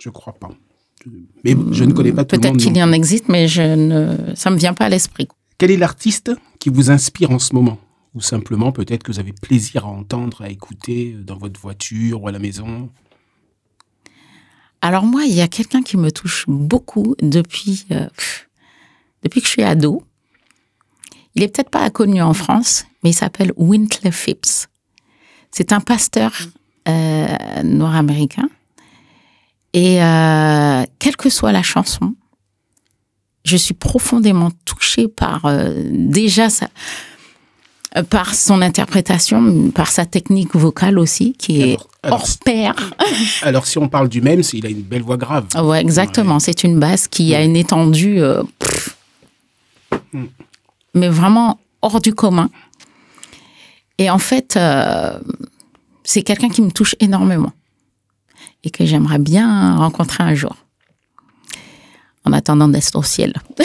Je 0.00 0.10
crois 0.10 0.34
pas. 0.34 0.50
Mais 1.44 1.56
je 1.72 1.84
ne 1.84 1.92
connais 1.92 2.12
pas 2.12 2.24
tout 2.24 2.36
le 2.36 2.42
monde. 2.42 2.52
Peut-être 2.58 2.64
qu'il 2.64 2.76
y 2.76 2.82
en 2.82 2.92
existe, 2.92 3.28
mais 3.28 3.48
je 3.48 3.62
ne... 3.62 4.34
ça 4.34 4.50
ne 4.50 4.54
me 4.54 4.60
vient 4.60 4.74
pas 4.74 4.86
à 4.86 4.88
l'esprit. 4.88 5.28
Quel 5.58 5.70
est 5.70 5.76
l'artiste 5.76 6.32
qui 6.58 6.70
vous 6.70 6.90
inspire 6.90 7.30
en 7.30 7.38
ce 7.38 7.54
moment? 7.54 7.78
Ou 8.14 8.20
simplement 8.20 8.72
peut-être 8.72 9.02
que 9.02 9.12
vous 9.12 9.20
avez 9.20 9.32
plaisir 9.32 9.86
à 9.86 9.88
entendre, 9.88 10.42
à 10.42 10.50
écouter 10.50 11.16
dans 11.18 11.38
votre 11.38 11.58
voiture 11.60 12.22
ou 12.22 12.28
à 12.28 12.32
la 12.32 12.38
maison? 12.38 12.90
Alors 14.80 15.04
moi, 15.04 15.24
il 15.24 15.32
y 15.32 15.40
a 15.40 15.48
quelqu'un 15.48 15.82
qui 15.82 15.96
me 15.96 16.10
touche 16.10 16.44
beaucoup 16.48 17.14
depuis, 17.22 17.86
euh, 17.92 18.08
depuis 19.22 19.40
que 19.40 19.46
je 19.46 19.52
suis 19.52 19.62
ado. 19.62 20.02
Il 21.34 21.42
est 21.42 21.48
peut-être 21.48 21.70
pas 21.70 21.88
connu 21.90 22.20
en 22.20 22.34
France, 22.34 22.84
mais 23.02 23.10
il 23.10 23.14
s'appelle 23.14 23.52
Wintley 23.56 24.10
Phipps. 24.10 24.66
C'est 25.50 25.72
un 25.72 25.80
pasteur 25.80 26.32
euh, 26.88 27.62
noir 27.62 27.94
américain. 27.94 28.48
Et 29.74 30.02
euh, 30.02 30.84
quelle 30.98 31.16
que 31.16 31.30
soit 31.30 31.52
la 31.52 31.62
chanson, 31.62 32.14
je 33.44 33.56
suis 33.56 33.74
profondément 33.74 34.50
touchée 34.64 35.08
par 35.08 35.46
euh, 35.46 35.82
déjà 35.90 36.50
sa, 36.50 36.68
euh, 37.96 38.02
par 38.02 38.34
son 38.34 38.60
interprétation, 38.62 39.70
par 39.70 39.90
sa 39.90 40.04
technique 40.04 40.54
vocale 40.54 40.98
aussi, 40.98 41.32
qui 41.32 41.60
est 41.62 41.64
Alors- 41.74 41.88
alors- 42.02 42.20
hors 42.20 42.28
pair. 42.44 42.74
Alors 43.42 43.66
si 43.66 43.78
on 43.78 43.88
parle 43.88 44.08
du 44.08 44.20
même, 44.20 44.42
il 44.52 44.66
a 44.66 44.68
une 44.68 44.82
belle 44.82 45.02
voix 45.02 45.16
grave. 45.16 45.46
Ouais, 45.62 45.80
exactement. 45.80 46.38
C'est 46.38 46.64
une 46.64 46.78
basse 46.78 47.08
qui 47.08 47.34
a 47.34 47.42
une 47.42 47.56
étendue, 47.56 48.20
euh, 48.20 48.42
pff, 48.58 48.96
mais 50.94 51.08
vraiment 51.08 51.58
hors 51.80 52.00
du 52.00 52.12
commun. 52.14 52.50
Et 53.98 54.10
en 54.10 54.18
fait, 54.18 54.56
euh, 54.56 55.18
c'est 56.04 56.22
quelqu'un 56.22 56.48
qui 56.48 56.60
me 56.62 56.70
touche 56.70 56.94
énormément 57.00 57.52
et 58.64 58.70
que 58.70 58.84
j'aimerais 58.84 59.18
bien 59.18 59.76
rencontrer 59.76 60.24
un 60.24 60.34
jour. 60.34 60.56
En 62.24 62.32
attendant 62.32 62.68
d'être 62.68 62.96
au 62.96 63.02
ciel. 63.02 63.34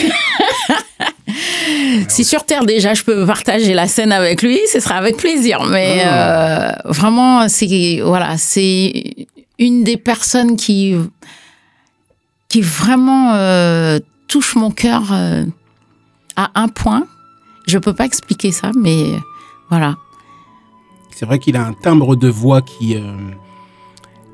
si 2.07 2.23
sur 2.23 2.45
Terre 2.45 2.65
déjà 2.65 2.93
je 2.93 3.03
peux 3.03 3.25
partager 3.25 3.73
la 3.73 3.87
scène 3.87 4.11
avec 4.11 4.41
lui, 4.41 4.59
ce 4.71 4.79
sera 4.79 4.95
avec 4.95 5.17
plaisir. 5.17 5.63
Mais 5.65 6.03
euh, 6.05 6.71
vraiment, 6.85 7.47
c'est 7.49 8.01
voilà, 8.03 8.37
c'est 8.37 9.27
une 9.59 9.83
des 9.83 9.97
personnes 9.97 10.55
qui 10.55 10.95
qui 12.49 12.61
vraiment 12.61 13.33
euh, 13.33 13.99
touche 14.27 14.55
mon 14.55 14.71
cœur 14.71 15.11
euh, 15.11 15.43
à 16.35 16.51
un 16.55 16.67
point. 16.67 17.05
Je 17.67 17.77
peux 17.77 17.93
pas 17.93 18.05
expliquer 18.05 18.51
ça, 18.51 18.71
mais 18.75 19.03
voilà. 19.69 19.95
C'est 21.11 21.25
vrai 21.25 21.39
qu'il 21.39 21.57
a 21.57 21.65
un 21.65 21.73
timbre 21.73 22.15
de 22.15 22.29
voix 22.29 22.61
qui, 22.61 22.95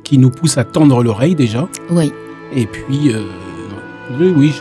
qui 0.04 0.18
nous 0.18 0.30
pousse 0.30 0.58
à 0.58 0.64
tendre 0.64 1.04
l'oreille 1.04 1.36
déjà. 1.36 1.68
Oui. 1.90 2.12
Et 2.54 2.66
puis, 2.66 3.14
euh, 3.14 3.24
oui, 4.20 4.54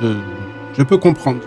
je 0.76 0.82
peux 0.82 0.96
comprendre. 0.96 1.40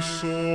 Soul. 0.00 0.49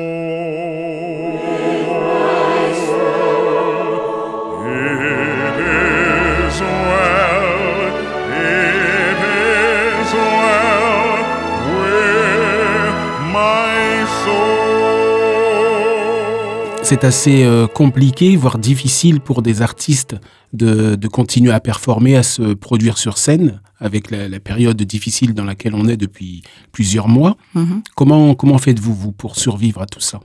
C'est 16.88 17.04
assez 17.04 17.44
euh, 17.44 17.66
compliqué, 17.66 18.36
voire 18.36 18.60
difficile 18.60 19.20
pour 19.20 19.42
des 19.42 19.64
artistes 19.64 20.16
de, 20.54 20.94
de 20.94 21.08
continuer 21.08 21.52
à 21.52 21.60
performer, 21.60 22.16
à 22.16 22.22
se 22.22 22.54
produire 22.54 23.00
sur 23.00 23.18
scène, 23.18 23.60
avec 23.80 24.12
la, 24.12 24.30
la 24.30 24.40
période 24.40 24.80
difficile 24.84 25.34
dans 25.34 25.44
laquelle 25.46 25.74
on 25.74 25.88
est 25.88 25.98
depuis 25.98 26.44
plusieurs 26.72 27.08
mois. 27.08 27.38
Mhm. 27.56 27.82
Comment, 27.96 28.36
comment 28.36 28.60
faites-vous, 28.60 28.94
vous, 28.94 29.12
pour 29.12 29.36
survivre 29.36 29.82
à 29.82 29.88
tout 29.88 30.00
ça? 30.00 30.20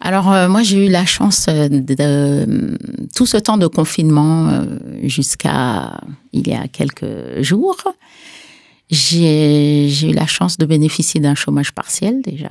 Alors 0.00 0.32
euh, 0.32 0.48
moi 0.48 0.62
j'ai 0.62 0.86
eu 0.86 0.88
la 0.88 1.04
chance 1.04 1.46
euh, 1.50 1.68
de, 1.68 1.80
de- 1.94 2.78
tout 3.14 3.26
ce 3.26 3.36
temps 3.36 3.58
de 3.58 3.66
confinement 3.66 4.48
euh, 4.48 4.78
jusqu'à 5.02 6.00
il 6.32 6.48
y 6.48 6.54
a 6.54 6.66
quelques 6.66 7.42
jours, 7.42 7.76
j'ai 8.90 9.90
eu 10.08 10.12
la 10.14 10.26
chance 10.26 10.56
de 10.56 10.64
bénéficier 10.64 11.20
d'un 11.20 11.34
chômage 11.34 11.72
partiel 11.72 12.22
déjà 12.22 12.48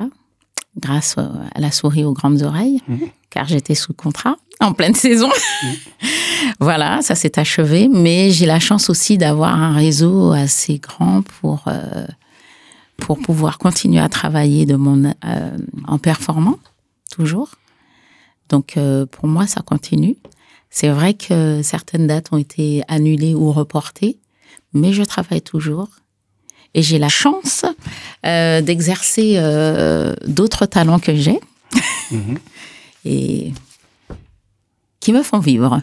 grâce 0.77 1.17
à 1.17 1.59
la 1.59 1.71
souris 1.71 2.03
aux 2.03 2.13
grandes 2.13 2.41
oreilles 2.43 2.81
car 3.35 3.45
j'étais 3.47 3.75
sous 3.75 3.93
contrat 3.93 4.37
en 4.61 4.71
pleine 4.73 4.95
saison. 4.95 5.29
voilà, 6.61 7.01
ça 7.01 7.15
s'est 7.15 7.37
achevé, 7.37 7.89
mais 7.89 8.31
j'ai 8.31 8.45
la 8.45 8.61
chance 8.61 8.89
aussi 8.89 9.17
d'avoir 9.17 9.53
un 9.53 9.73
réseau 9.73 10.31
assez 10.31 10.79
grand 10.79 11.21
pour 11.21 11.65
euh, 11.67 12.07
pour 12.95 13.19
pouvoir 13.19 13.57
continuer 13.57 13.99
à 13.99 14.07
travailler 14.07 14.65
de 14.65 14.75
mon 14.75 15.03
euh, 15.03 15.57
en 15.85 15.97
performant 15.97 16.57
toujours. 17.11 17.49
Donc 18.47 18.77
euh, 18.77 19.05
pour 19.05 19.27
moi, 19.27 19.47
ça 19.47 19.61
continue. 19.61 20.15
C'est 20.69 20.89
vrai 20.89 21.13
que 21.13 21.61
certaines 21.61 22.07
dates 22.07 22.31
ont 22.31 22.37
été 22.37 22.83
annulées 22.87 23.35
ou 23.35 23.51
reportées, 23.51 24.17
mais 24.73 24.93
je 24.93 25.03
travaille 25.03 25.41
toujours. 25.41 25.89
Et 26.75 26.83
j'ai 26.83 26.99
la 26.99 27.09
chance 27.09 27.65
euh, 28.25 28.61
d'exercer 28.61 29.35
euh, 29.37 30.13
d'autres 30.27 30.65
talents 30.65 30.99
que 30.99 31.15
j'ai 31.15 31.39
et 33.05 33.53
qui 34.99 35.13
me 35.13 35.23
font 35.23 35.39
vivre. 35.39 35.81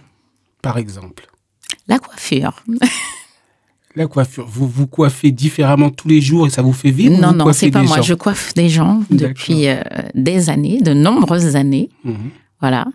Par 0.61 0.76
exemple, 0.76 1.26
La 1.88 1.98
coiffure. 1.98 2.62
la 3.96 4.07
coiffure. 4.07 4.46
Vous 4.46 4.68
vous 4.68 4.87
coiffez 4.87 5.31
différemment 5.31 5.90
tous 5.90 6.09
les 6.09 6.20
jours 6.20 6.46
et 6.46 6.50
ça 6.50 6.61
vous 6.61 6.74
fait 6.74 6.90
vivre 6.90 7.18
non, 7.18 7.33
non, 7.33 7.52
c'est 7.52 7.70
pas 7.70 7.83
moi. 7.83 7.96
gens 7.96 8.02
Je 8.02 8.14
coiffe 8.14 8.52
des 8.55 8.68
gens 8.68 9.02
depuis 9.11 9.68
euh, 9.68 9.81
des 10.14 10.50
années, 10.50 10.81
de 10.81 10.92
nombreuses 10.92 11.57
années. 11.57 11.88
Mhm. 12.05 12.31
Voilà. 12.61 12.87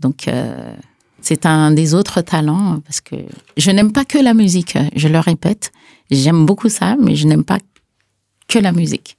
Donc, 0.00 0.26
euh, 0.26 0.74
c'est 1.20 1.46
un 1.46 1.70
des 1.70 1.94
autres 1.94 2.20
talents 2.20 2.80
parce 2.84 3.00
que 3.00 3.16
je 3.56 3.70
n'aime 3.70 3.92
pas 3.92 4.04
que 4.04 4.18
la 4.18 4.34
musique. 4.34 4.76
Je 4.96 5.08
le 5.08 5.18
répète. 5.20 5.72
J'aime 6.10 6.46
beaucoup 6.46 6.68
ça, 6.68 6.96
mais 7.00 7.16
je 7.16 7.26
n'aime 7.26 7.44
pas 7.44 7.58
que 8.48 8.58
la 8.58 8.72
musique. 8.72 9.16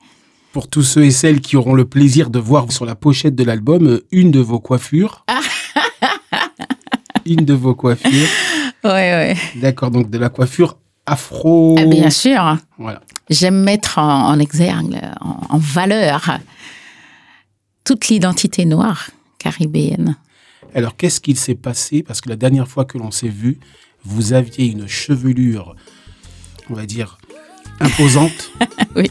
Pour 0.54 0.68
tous 0.68 0.84
ceux 0.84 1.06
et 1.06 1.12
celles 1.12 1.42
qui 1.42 1.58
auront 1.58 1.74
le 1.74 1.86
plaisir 1.86 2.30
de 2.30 2.40
voir 2.40 2.72
sur 2.72 2.86
la 2.86 2.96
pochette 2.96 3.36
de 3.36 3.44
l'album 3.44 3.88
euh, 3.88 4.06
une 4.12 4.32
de 4.32 4.40
vos 4.40 4.60
coiffures. 4.60 5.26
une 7.26 7.44
de 7.44 7.54
vos 7.54 7.76
coiffures. 7.76 8.30
Oui, 8.84 8.92
oui. 8.92 9.60
D'accord, 9.62 9.92
donc 9.92 10.10
de 10.10 10.18
la 10.18 10.30
coiffure 10.30 10.78
afro. 11.06 11.76
Ah, 11.80 11.86
bien 11.86 12.10
sûr. 12.10 12.58
Voilà. 12.78 13.02
J'aime 13.30 13.64
mettre 13.64 13.98
en, 13.98 14.30
en 14.30 14.40
exergue, 14.40 15.02
en, 15.22 15.40
en 15.50 15.58
valeur, 15.58 16.40
toute 17.84 18.08
l'identité 18.08 18.66
noire 18.66 19.10
caribéenne. 19.40 20.18
Alors, 20.74 20.96
qu'est-ce 20.98 21.22
qu'il 21.22 21.38
s'est 21.38 21.56
passé? 21.56 22.04
Parce 22.04 22.20
que 22.22 22.30
la 22.30 22.36
dernière 22.36 22.68
fois 22.68 22.86
que 22.86 22.98
l'on 22.98 23.12
s'est 23.12 23.30
vu, 23.30 23.60
vous 24.04 24.34
aviez 24.34 24.66
une 24.66 24.88
chevelure, 24.88 25.76
on 26.70 26.74
va 26.74 26.86
dire, 26.86 27.18
imposante. 27.80 28.52
Oui. 28.96 29.10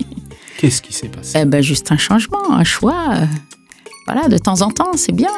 Qu'est-ce 0.58 0.80
qui 0.80 0.94
s'est 0.94 1.08
passé? 1.08 1.40
Eh 1.42 1.44
ben, 1.44 1.62
juste 1.62 1.92
un 1.92 1.98
changement, 1.98 2.52
un 2.52 2.64
choix. 2.64 3.16
Voilà, 4.06 4.28
de 4.28 4.38
temps 4.38 4.62
en 4.62 4.70
temps, 4.70 4.92
c'est 4.96 5.12
bien. 5.12 5.28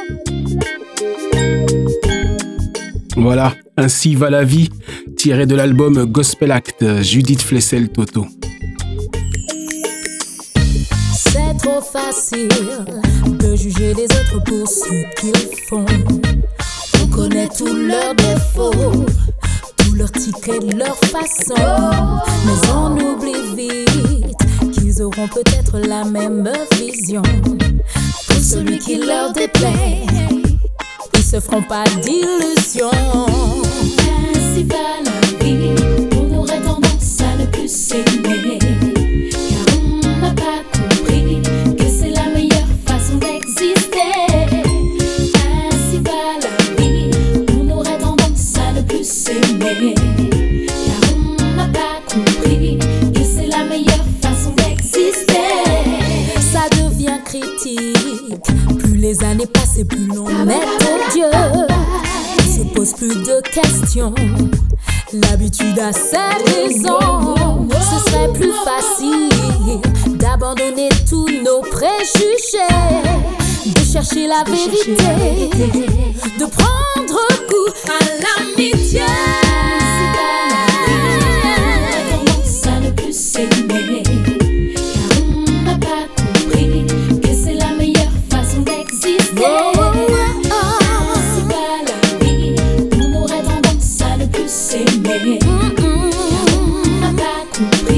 Voilà, 3.17 3.55
ainsi 3.77 4.15
va 4.15 4.31
la 4.31 4.45
vie, 4.45 4.69
tiré 5.17 5.47
de 5.47 5.55
l'album 5.55 6.05
Gospel 6.05 6.53
Act, 6.53 7.03
Judith 7.03 7.41
Flessel-Toto. 7.43 8.27
C'est 11.15 11.57
trop 11.59 11.81
facile 11.81 12.49
de 13.27 13.57
juger 13.57 13.95
les 13.95 14.05
autres 14.05 14.45
pour 14.45 14.69
ce 14.69 15.21
qu'ils 15.21 15.67
font. 15.69 15.87
On 17.03 17.07
connaît 17.09 17.49
tous 17.49 17.75
leurs 17.75 18.15
défauts, 18.15 19.07
tous 19.97 19.99
leurs 19.99 20.13
tickets, 20.13 20.75
leurs 20.75 20.97
façons. 20.97 21.55
Mais 22.45 22.69
on 22.75 22.97
oublie 22.97 23.55
vite 23.55 24.73
qu'ils 24.73 25.03
auront 25.03 25.29
peut-être 25.29 25.79
la 25.79 26.05
même 26.05 26.51
vision. 26.79 27.23
Pour 28.27 28.37
celui 28.37 28.79
qui 28.79 28.99
leur 28.99 29.33
déplaît, 29.33 30.05
ils 31.15 31.23
se 31.23 31.41
feront 31.41 31.63
pas 31.63 31.85
d'illusions. 32.03 32.91
Ainsi 34.35 34.65
va 34.65 34.77
on 36.17 36.39
aurait 36.39 36.61
tendance 36.61 37.21
à 37.21 37.37
ne 37.41 37.47
plus 37.47 37.69
s'aimer. 37.69 38.66
Et 59.79 59.85
plus 59.85 60.07
l'on 60.07 60.27
est 60.27 61.13
Dieu. 61.13 61.25
On 62.39 62.43
se 62.43 62.75
pose 62.75 62.93
plus 62.95 63.15
de 63.15 63.41
questions. 63.51 64.15
L'habitude 65.13 65.79
a 65.79 65.93
ses 65.93 66.17
raisons. 66.53 67.69
Ce 67.71 68.11
serait 68.11 68.33
plus 68.33 68.53
facile 68.65 70.19
d'abandonner 70.19 70.89
tous 71.09 71.29
nos 71.45 71.61
préjugés, 71.61 72.59
de 73.67 73.93
chercher 73.93 74.27
la 74.27 74.45
vérité, 74.45 75.51
de 76.39 76.47
prendre 76.47 77.21
goût 77.49 77.73
à 77.89 78.49
l'amitié. 78.49 79.03
N'a 97.63 97.71
pas 97.71 97.96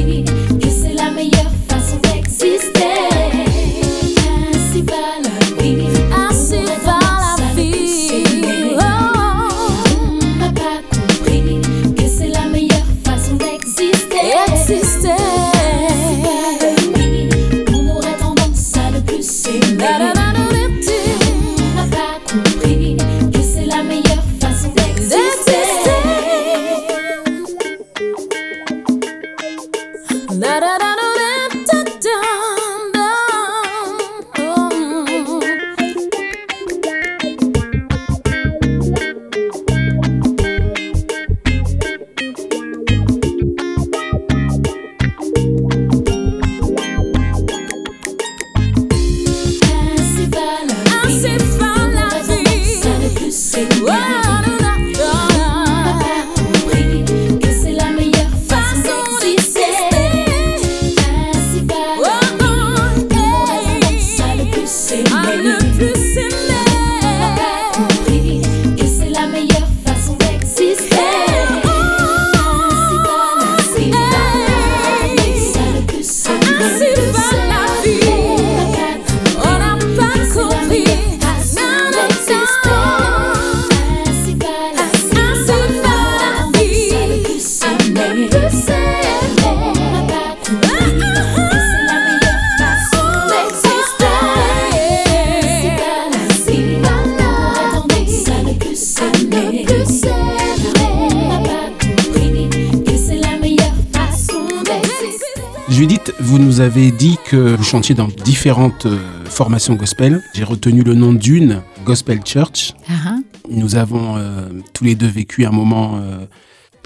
avez 106.79 106.93
dit 106.93 107.19
que 107.25 107.57
vous 107.57 107.65
chantiez 107.65 107.97
dans 107.97 108.07
différentes 108.07 108.87
euh, 108.87 109.01
formations 109.25 109.75
gospel. 109.75 110.23
J'ai 110.33 110.45
retenu 110.45 110.85
le 110.85 110.95
nom 110.95 111.13
d'une, 111.13 111.61
Gospel 111.85 112.21
Church. 112.25 112.73
Ah. 112.89 113.17
Nous 113.51 113.75
avons 113.75 114.17
euh, 114.17 114.49
tous 114.75 114.85
les 114.85 114.95
deux 114.95 115.09
vécu 115.09 115.45
un 115.45 115.51
moment 115.51 115.97
euh, 115.97 116.25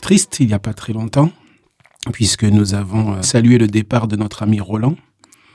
triste 0.01 0.38
il 0.40 0.47
n'y 0.47 0.55
a 0.55 0.59
pas 0.59 0.72
très 0.72 0.95
longtemps, 0.95 1.30
puisque 2.11 2.45
nous 2.45 2.72
avons 2.72 3.12
euh, 3.12 3.20
salué 3.20 3.59
le 3.59 3.66
départ 3.66 4.09
de 4.09 4.16
notre 4.16 4.43
ami 4.43 4.61
Roland. 4.61 4.97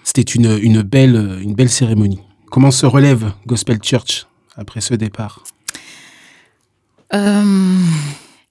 C'était 0.04 0.22
une, 0.22 0.56
une, 0.62 0.84
belle, 0.84 1.40
une 1.42 1.56
belle 1.56 1.70
cérémonie. 1.70 2.20
Comment 2.52 2.70
se 2.70 2.86
relève 2.86 3.32
Gospel 3.48 3.80
Church 3.82 4.28
après 4.56 4.82
ce 4.82 4.94
départ? 4.94 5.42
On 7.12 7.22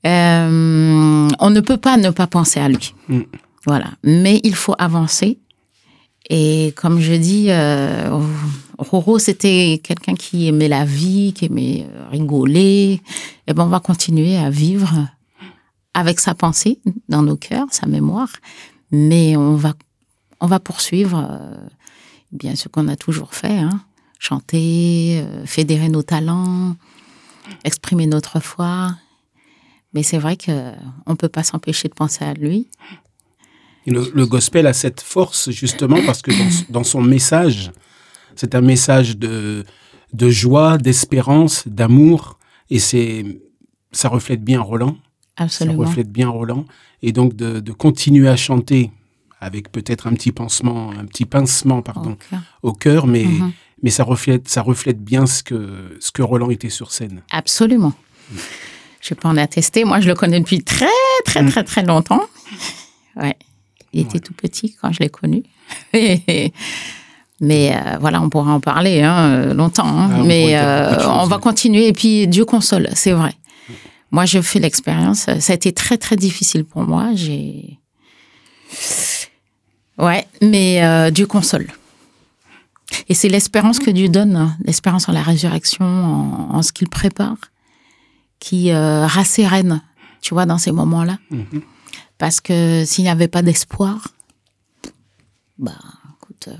ne 0.02 1.60
peut 1.60 1.78
pas 1.78 1.96
ne 1.96 2.10
pas 2.10 2.26
penser 2.26 2.58
à 2.58 2.68
lui. 2.68 2.92
Mm. 3.08 3.20
Voilà. 3.66 3.92
Mais 4.02 4.40
il 4.42 4.56
faut 4.56 4.74
avancer. 4.78 5.38
Et 6.28 6.72
comme 6.76 7.00
je 7.00 7.12
dis, 7.12 7.46
euh, 7.50 8.10
Roro, 8.78 9.18
c'était 9.18 9.80
quelqu'un 9.82 10.14
qui 10.14 10.48
aimait 10.48 10.68
la 10.68 10.84
vie, 10.84 11.32
qui 11.32 11.46
aimait 11.46 11.86
euh, 11.88 12.08
rigoler. 12.10 13.00
Et 13.46 13.54
ben, 13.54 13.64
on 13.64 13.68
va 13.68 13.80
continuer 13.80 14.36
à 14.36 14.50
vivre 14.50 15.08
avec 15.94 16.20
sa 16.20 16.34
pensée 16.34 16.78
dans 17.08 17.22
nos 17.22 17.36
cœurs, 17.36 17.66
sa 17.70 17.86
mémoire. 17.86 18.28
Mais 18.90 19.36
on 19.36 19.54
va, 19.54 19.72
on 20.40 20.46
va 20.46 20.60
poursuivre 20.60 21.26
euh, 21.30 21.56
bien 22.32 22.54
ce 22.54 22.68
qu'on 22.68 22.88
a 22.88 22.96
toujours 22.96 23.34
fait. 23.34 23.58
Hein. 23.58 23.80
Chanter, 24.18 25.22
euh, 25.22 25.46
fédérer 25.46 25.88
nos 25.88 26.02
talents, 26.02 26.76
exprimer 27.64 28.06
notre 28.06 28.40
foi. 28.40 28.94
Mais 29.94 30.02
c'est 30.02 30.18
vrai 30.18 30.36
qu'on 30.36 30.52
ne 31.10 31.16
peut 31.16 31.30
pas 31.30 31.42
s'empêcher 31.42 31.88
de 31.88 31.94
penser 31.94 32.24
à 32.24 32.34
lui. 32.34 32.68
Et 33.86 33.90
le, 33.90 34.10
le 34.14 34.26
gospel 34.26 34.66
a 34.66 34.72
cette 34.72 35.00
force 35.00 35.50
justement 35.50 35.98
parce 36.04 36.22
que 36.22 36.30
dans, 36.32 36.80
dans 36.80 36.84
son 36.84 37.00
message, 37.02 37.70
c'est 38.34 38.54
un 38.54 38.60
message 38.60 39.16
de, 39.16 39.64
de 40.12 40.28
joie, 40.30 40.76
d'espérance, 40.78 41.66
d'amour, 41.68 42.38
et 42.70 42.78
c'est 42.78 43.24
ça 43.92 44.08
reflète 44.08 44.42
bien 44.44 44.60
Roland. 44.60 44.96
Absolument. 45.36 45.82
Ça 45.84 45.88
reflète 45.88 46.10
bien 46.10 46.28
Roland, 46.28 46.64
et 47.02 47.12
donc 47.12 47.34
de, 47.36 47.60
de 47.60 47.72
continuer 47.72 48.28
à 48.28 48.36
chanter, 48.36 48.90
avec 49.40 49.70
peut-être 49.70 50.06
un 50.06 50.14
petit 50.14 50.32
pansement, 50.32 50.90
un 50.92 51.04
petit 51.06 51.24
pincement, 51.26 51.82
pardon, 51.82 52.16
au 52.62 52.72
cœur, 52.72 53.06
mais, 53.06 53.24
Mhm. 53.24 53.52
mais 53.82 53.90
ça 53.90 54.02
reflète, 54.02 54.48
ça 54.48 54.62
reflète 54.62 55.02
bien 55.02 55.26
ce 55.26 55.42
que, 55.42 55.96
ce 56.00 56.10
que 56.10 56.22
Roland 56.22 56.50
était 56.50 56.70
sur 56.70 56.90
scène. 56.90 57.22
Absolument. 57.30 57.92
Je 59.00 59.14
peux 59.14 59.28
en 59.28 59.36
attester. 59.36 59.84
Moi, 59.84 60.00
je 60.00 60.08
le 60.08 60.14
connais 60.14 60.40
depuis 60.40 60.64
très, 60.64 60.86
très, 61.26 61.42
Mm. 61.42 61.50
très, 61.50 61.64
très 61.64 61.82
longtemps. 61.84 62.22
Ouais. 63.14 63.36
Il 63.92 64.00
était 64.02 64.18
tout 64.20 64.34
petit 64.34 64.74
quand 64.80 64.92
je 64.92 65.00
l'ai 65.00 65.08
connu. 65.08 65.42
Mais 67.40 67.74
euh, 67.76 67.98
voilà, 68.00 68.22
on 68.22 68.30
pourra 68.30 68.52
en 68.52 68.60
parler 68.60 69.02
hein, 69.02 69.52
longtemps. 69.52 69.86
hein. 69.86 70.10
Ah, 70.14 70.22
Mais 70.24 70.56
euh, 70.56 71.06
on 71.08 71.26
va 71.26 71.38
continuer. 71.38 71.86
Et 71.88 71.92
puis, 71.92 72.26
Dieu 72.26 72.44
console, 72.44 72.88
c'est 72.94 73.12
vrai. 73.12 73.34
Moi, 74.10 74.24
je 74.24 74.40
fais 74.40 74.58
l'expérience. 74.58 75.26
Ça 75.40 75.52
a 75.52 75.54
été 75.56 75.72
très, 75.72 75.98
très 75.98 76.16
difficile 76.16 76.64
pour 76.64 76.82
moi. 76.82 77.10
J'ai. 77.14 77.78
Ouais, 79.98 80.26
mais 80.42 80.82
euh, 80.82 81.10
Dieu 81.10 81.26
console. 81.26 81.66
Et 83.08 83.14
c'est 83.14 83.28
l'espérance 83.28 83.78
que 83.78 83.90
Dieu 83.90 84.08
donne, 84.08 84.36
hein, 84.36 84.56
l'espérance 84.64 85.08
en 85.08 85.12
la 85.12 85.22
résurrection, 85.22 85.84
en, 85.84 86.54
en 86.56 86.62
ce 86.62 86.72
qu'il 86.72 86.88
prépare, 86.88 87.36
qui 88.38 88.72
rassérène, 88.72 89.82
tu 90.22 90.34
vois, 90.34 90.46
dans 90.46 90.58
ces 90.58 90.72
moments-là. 90.72 91.18
Mhm. 91.30 91.62
Parce 92.18 92.40
que 92.40 92.84
s'il 92.84 93.04
n'y 93.04 93.10
avait 93.10 93.28
pas 93.28 93.42
d'espoir, 93.42 94.08
bah, 95.58 95.78
écoute, 96.16 96.48
euh, 96.48 96.56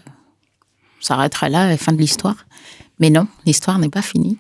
ça 1.01 1.15
arrêterait 1.15 1.51
là, 1.51 1.77
fin 1.77 1.93
de 1.93 1.99
l'histoire. 1.99 2.47
Mais 2.99 3.11
non, 3.11 3.27
l'histoire 3.45 3.79
n'est 3.79 3.89
pas 3.89 4.03
finie. 4.03 4.39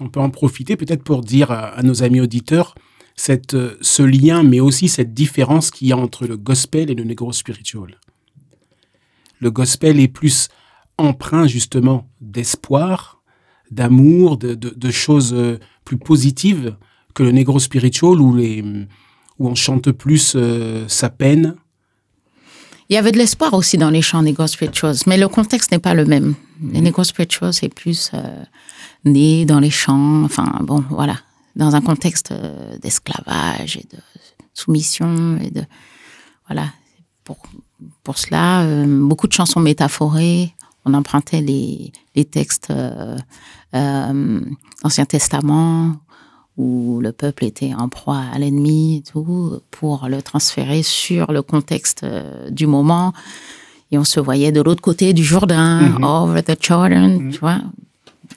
On 0.00 0.08
peut 0.08 0.20
en 0.20 0.30
profiter 0.30 0.76
peut-être 0.76 1.02
pour 1.02 1.22
dire 1.22 1.50
à, 1.50 1.82
nos 1.82 2.02
amis 2.02 2.20
auditeurs 2.20 2.74
cette, 3.16 3.54
euh, 3.54 3.78
ce 3.80 4.02
lien, 4.02 4.42
mais 4.42 4.60
aussi 4.60 4.88
cette 4.88 5.14
différence 5.14 5.70
qu'il 5.70 5.88
y 5.88 5.92
a 5.92 5.96
entre 5.96 6.26
le 6.26 6.36
gospel 6.36 6.90
et 6.90 6.94
le 6.94 7.04
negro 7.04 7.32
spiritual. 7.32 7.98
Le 9.38 9.50
gospel 9.50 10.00
est 10.00 10.08
plus 10.08 10.48
empreint 10.98 11.46
justement 11.46 12.08
d'espoir, 12.20 13.22
d'amour, 13.70 14.36
de, 14.36 14.90
choses 14.90 15.34
euh, 15.34 15.58
plus 15.84 15.98
positives 15.98 16.76
que 17.14 17.22
le 17.22 17.32
negro 17.32 17.58
spiritual 17.58 18.20
où, 18.20 18.34
les, 18.34 18.62
où 19.38 19.48
on 19.48 19.54
chante 19.54 19.90
plus 19.92 20.34
euh, 20.36 20.86
sa 20.88 21.08
peine. 21.10 21.54
Il 22.88 22.94
y 22.94 22.96
avait 22.98 23.12
de 23.12 23.18
l'espoir 23.18 23.54
aussi 23.54 23.78
dans 23.78 23.90
les 23.90 24.02
chants 24.02 24.22
des 24.22 24.32
gospel 24.34 24.72
choses, 24.74 25.06
mais 25.06 25.16
le 25.16 25.28
contexte 25.28 25.72
n'est 25.72 25.78
pas 25.78 25.94
le 25.94 26.04
même. 26.04 26.34
Les 26.62 26.80
Mhm. 26.80 26.90
gospel 26.90 27.30
choses, 27.30 27.56
c'est 27.56 27.68
plus 27.68 28.10
euh, 28.14 28.44
né 29.04 29.44
dans 29.46 29.58
les 29.58 29.70
champs, 29.70 30.22
enfin 30.24 30.58
bon, 30.62 30.84
voilà, 30.90 31.16
dans 31.56 31.74
un 31.74 31.80
contexte 31.80 32.30
euh, 32.32 32.76
d'esclavage 32.78 33.76
et 33.78 33.86
de 33.90 33.98
soumission 34.52 35.38
et 35.38 35.50
de 35.50 35.64
voilà. 36.46 36.66
Pour, 37.24 37.38
pour 38.02 38.18
cela, 38.18 38.66
beaucoup 38.86 39.26
de 39.26 39.32
chansons 39.32 39.60
métaphorées. 39.60 40.52
On 40.84 40.92
empruntait 40.92 41.40
les, 41.40 41.90
les 42.14 42.26
textes 42.26 42.70
euh, 42.70 43.16
d'Ancien 44.82 45.06
Testament 45.06 45.96
où 46.56 47.00
le 47.00 47.12
peuple 47.12 47.44
était 47.44 47.74
en 47.74 47.88
proie 47.88 48.22
à 48.32 48.38
l'ennemi 48.38 48.98
et 48.98 49.02
tout, 49.02 49.60
pour 49.70 50.06
le 50.08 50.22
transférer 50.22 50.82
sur 50.82 51.32
le 51.32 51.42
contexte 51.42 52.04
euh, 52.04 52.50
du 52.50 52.66
moment. 52.66 53.12
Et 53.90 53.98
on 53.98 54.04
se 54.04 54.20
voyait 54.20 54.52
de 54.52 54.60
l'autre 54.60 54.80
côté 54.80 55.12
du 55.12 55.24
Jourdain, 55.24 55.96
over 56.02 56.42
the 56.42 56.56
Jordan, 56.60 57.30
tu 57.30 57.38
vois. 57.38 57.60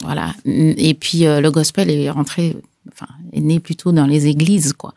Voilà. 0.01 0.33
Et 0.45 0.93
puis 0.93 1.25
euh, 1.25 1.41
le 1.41 1.51
gospel 1.51 1.89
est 1.89 2.09
rentré, 2.09 2.55
enfin, 2.91 3.07
est 3.33 3.41
né 3.41 3.59
plutôt 3.59 3.91
dans 3.91 4.05
les 4.05 4.27
églises, 4.27 4.73
quoi. 4.73 4.93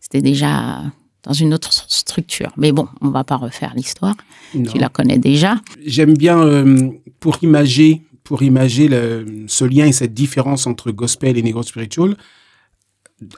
C'était 0.00 0.22
déjà 0.22 0.82
dans 1.22 1.32
une 1.32 1.54
autre 1.54 1.72
structure. 1.72 2.50
Mais 2.56 2.72
bon, 2.72 2.88
on 3.00 3.10
va 3.10 3.24
pas 3.24 3.36
refaire 3.36 3.72
l'histoire. 3.76 4.16
Tu 4.52 4.78
la 4.78 4.88
connais 4.88 5.18
déjà. 5.18 5.60
J'aime 5.84 6.16
bien 6.16 6.40
euh, 6.40 6.90
pour 7.20 7.38
imager, 7.42 8.02
pour 8.30 8.44
imager 8.44 8.86
le- 8.86 9.26
ce 9.48 9.64
lien 9.64 9.86
et 9.86 9.92
cette 9.92 10.14
différence 10.14 10.68
entre 10.68 10.92
gospel 10.92 11.36
et 11.36 11.42
negro 11.42 11.64
spiritual, 11.64 12.16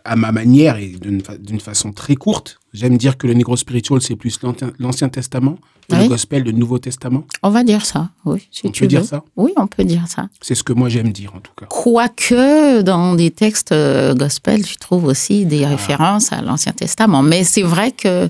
à 0.05 0.17
ma 0.17 0.33
manière 0.33 0.77
et 0.77 0.89
d'une 0.89 1.23
fa- 1.23 1.39
d'une 1.39 1.61
façon 1.61 1.93
très 1.93 2.15
courte. 2.15 2.59
J'aime 2.75 2.99
dire 2.99 3.17
que 3.17 3.27
le 3.27 3.33
negro 3.33 3.57
spiritual 3.57 4.03
c'est 4.03 4.17
plus 4.17 4.39
l'Ancien- 4.79 5.09
Testament 5.09 5.57
et 5.89 5.95
Oui. 5.95 6.03
le 6.03 6.09
gospel 6.11 6.43
le 6.43 6.53
Nouveau 6.53 6.79
Testament. 6.79 7.25
On 7.43 7.49
va 7.49 7.65
dire 7.65 7.87
ça, 7.87 8.11
oui, 8.27 8.47
si 8.51 8.67
On 8.67 8.71
tu 8.71 8.83
peut 8.83 8.87
dire 8.87 9.01
veux. 9.01 9.07
ça? 9.07 9.25
Oui, 9.35 9.53
on 9.57 9.67
peut 9.67 9.85
dire 9.85 10.07
ça. 10.09 10.29
C'est 10.43 10.55
ce 10.55 10.63
que 10.63 10.75
moi 10.75 10.91
j'aime 10.91 11.11
dire 11.11 11.35
en 11.35 11.41
tout 11.41 11.55
cas. 11.59 11.65
Quoique, 11.71 12.83
dans 12.83 13.15
des 13.15 13.31
textes 13.31 13.73
euh, 13.73 14.13
gospel, 14.15 14.63
tu 14.63 14.77
trouves 14.77 15.07
aussi 15.07 15.45
Ah. 15.47 15.49
des 15.49 15.65
références 15.65 16.35
à 16.35 16.43
l'Ancien 16.43 16.73
Testament. 16.75 17.23
Mais 17.23 17.45
c'est 17.45 17.63
vrai 17.75 17.93
que 17.93 18.29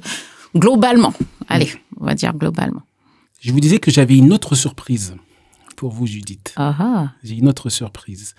globalement, 0.57 1.13
allez, 1.49 1.71
on 2.01 2.05
va 2.07 2.15
dire 2.15 2.33
globalement. 2.35 2.83
Je 3.41 3.51
vous 3.51 3.59
disais 3.59 3.79
que 3.81 3.91
j'avais 3.91 4.17
une 4.17 4.33
autre 4.33 4.55
surprise 4.55 5.17
pour 5.83 5.91
vous, 5.91 6.07
Judith. 6.07 6.53
Ah 6.55 6.77
ah, 6.79 7.13
J'ai 7.25 7.35
une 7.35 7.49
autre 7.49 7.69
surprise. 7.69 8.37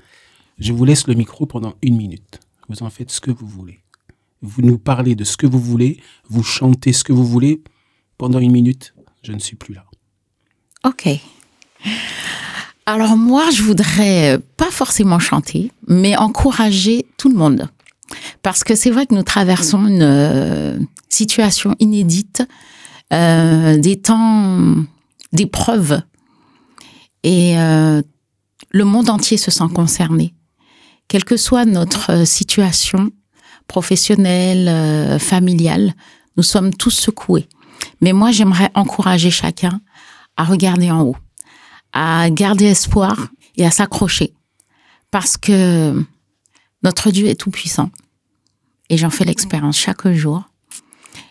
Je 0.59 0.71
vous 0.71 0.85
laisse 0.85 1.07
le 1.07 1.13
micro 1.13 1.45
pendant 1.45 1.73
une 1.81 1.97
minute. 1.97 2.39
Vous 2.69 2.83
en 2.83 2.89
faites 2.89 3.11
ce 3.11 3.19
que 3.19 3.31
vous 3.31 3.45
voulez. 3.47 3.81
Vous 4.41 4.61
nous 4.61 4.77
parlez 4.77 5.13
de 5.13 5.25
ce 5.25 5.35
que 5.35 5.45
vous 5.45 5.59
voulez, 5.59 5.99
vous 6.29 6.41
chantez 6.41 6.93
ce 6.93 7.03
que 7.03 7.11
vous 7.11 7.25
voulez. 7.25 7.61
Pendant 8.17 8.39
une 8.39 8.53
minute, 8.53 8.93
je 9.23 9.33
ne 9.33 9.39
suis 9.39 9.57
plus 9.57 9.73
là. 9.73 9.83
ok. 10.85 11.19
Alors 12.85 13.17
moi, 13.17 13.49
je 13.51 13.61
voudrais 13.61 14.39
pas 14.55 14.71
forcément 14.71 15.19
chanter, 15.19 15.73
mais 15.89 16.15
encourager 16.15 17.05
tout 17.17 17.27
le 17.27 17.35
monde. 17.35 17.67
Parce 18.41 18.63
que 18.63 18.73
c'est 18.73 18.89
vrai 18.89 19.05
que 19.05 19.15
nous 19.15 19.23
traversons 19.23 19.85
une 19.85 20.01
euh, 20.01 20.79
situation 21.09 21.75
inédite, 21.79 22.41
euh, 23.11 23.77
des 23.77 23.99
temps 23.99 24.75
d'épreuve. 25.33 26.03
Et 27.23 27.57
euh, 27.57 28.01
le 28.71 28.83
monde 28.83 29.09
entier 29.09 29.37
se 29.37 29.51
sent 29.51 29.69
concerné. 29.73 30.33
Quelle 31.07 31.25
que 31.25 31.37
soit 31.37 31.65
notre 31.65 32.11
euh, 32.11 32.25
situation 32.25 33.11
professionnelle, 33.67 34.67
euh, 34.67 35.19
familiale, 35.19 35.93
nous 36.37 36.43
sommes 36.43 36.73
tous 36.73 36.91
secoués. 36.91 37.47
Mais 38.01 38.13
moi, 38.13 38.31
j'aimerais 38.31 38.71
encourager 38.75 39.31
chacun 39.31 39.81
à 40.35 40.43
regarder 40.43 40.91
en 40.91 41.01
haut, 41.01 41.17
à 41.93 42.29
garder 42.29 42.65
espoir 42.65 43.29
et 43.55 43.65
à 43.65 43.71
s'accrocher. 43.71 44.33
Parce 45.11 45.37
que 45.37 46.03
notre 46.83 47.11
Dieu 47.11 47.27
est 47.27 47.39
tout-puissant. 47.39 47.89
Et 48.89 48.97
j'en 48.97 49.09
fais 49.09 49.25
l'expérience 49.25 49.77
chaque 49.77 50.07
jour. 50.11 50.43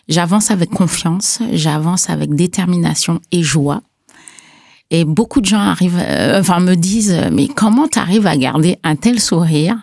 J'avance 0.07 0.51
avec 0.51 0.69
confiance, 0.69 1.39
j'avance 1.51 2.09
avec 2.09 2.33
détermination 2.33 3.21
et 3.31 3.43
joie. 3.43 3.83
Et 4.93 5.05
beaucoup 5.05 5.41
de 5.41 5.47
gens 5.47 5.59
arrivent, 5.59 5.99
euh, 5.99 6.59
me 6.59 6.75
disent, 6.75 7.19
mais 7.31 7.47
comment 7.47 7.87
tu 7.87 7.97
arrives 7.97 8.27
à 8.27 8.37
garder 8.37 8.77
un 8.83 8.95
tel 8.95 9.19
sourire 9.19 9.75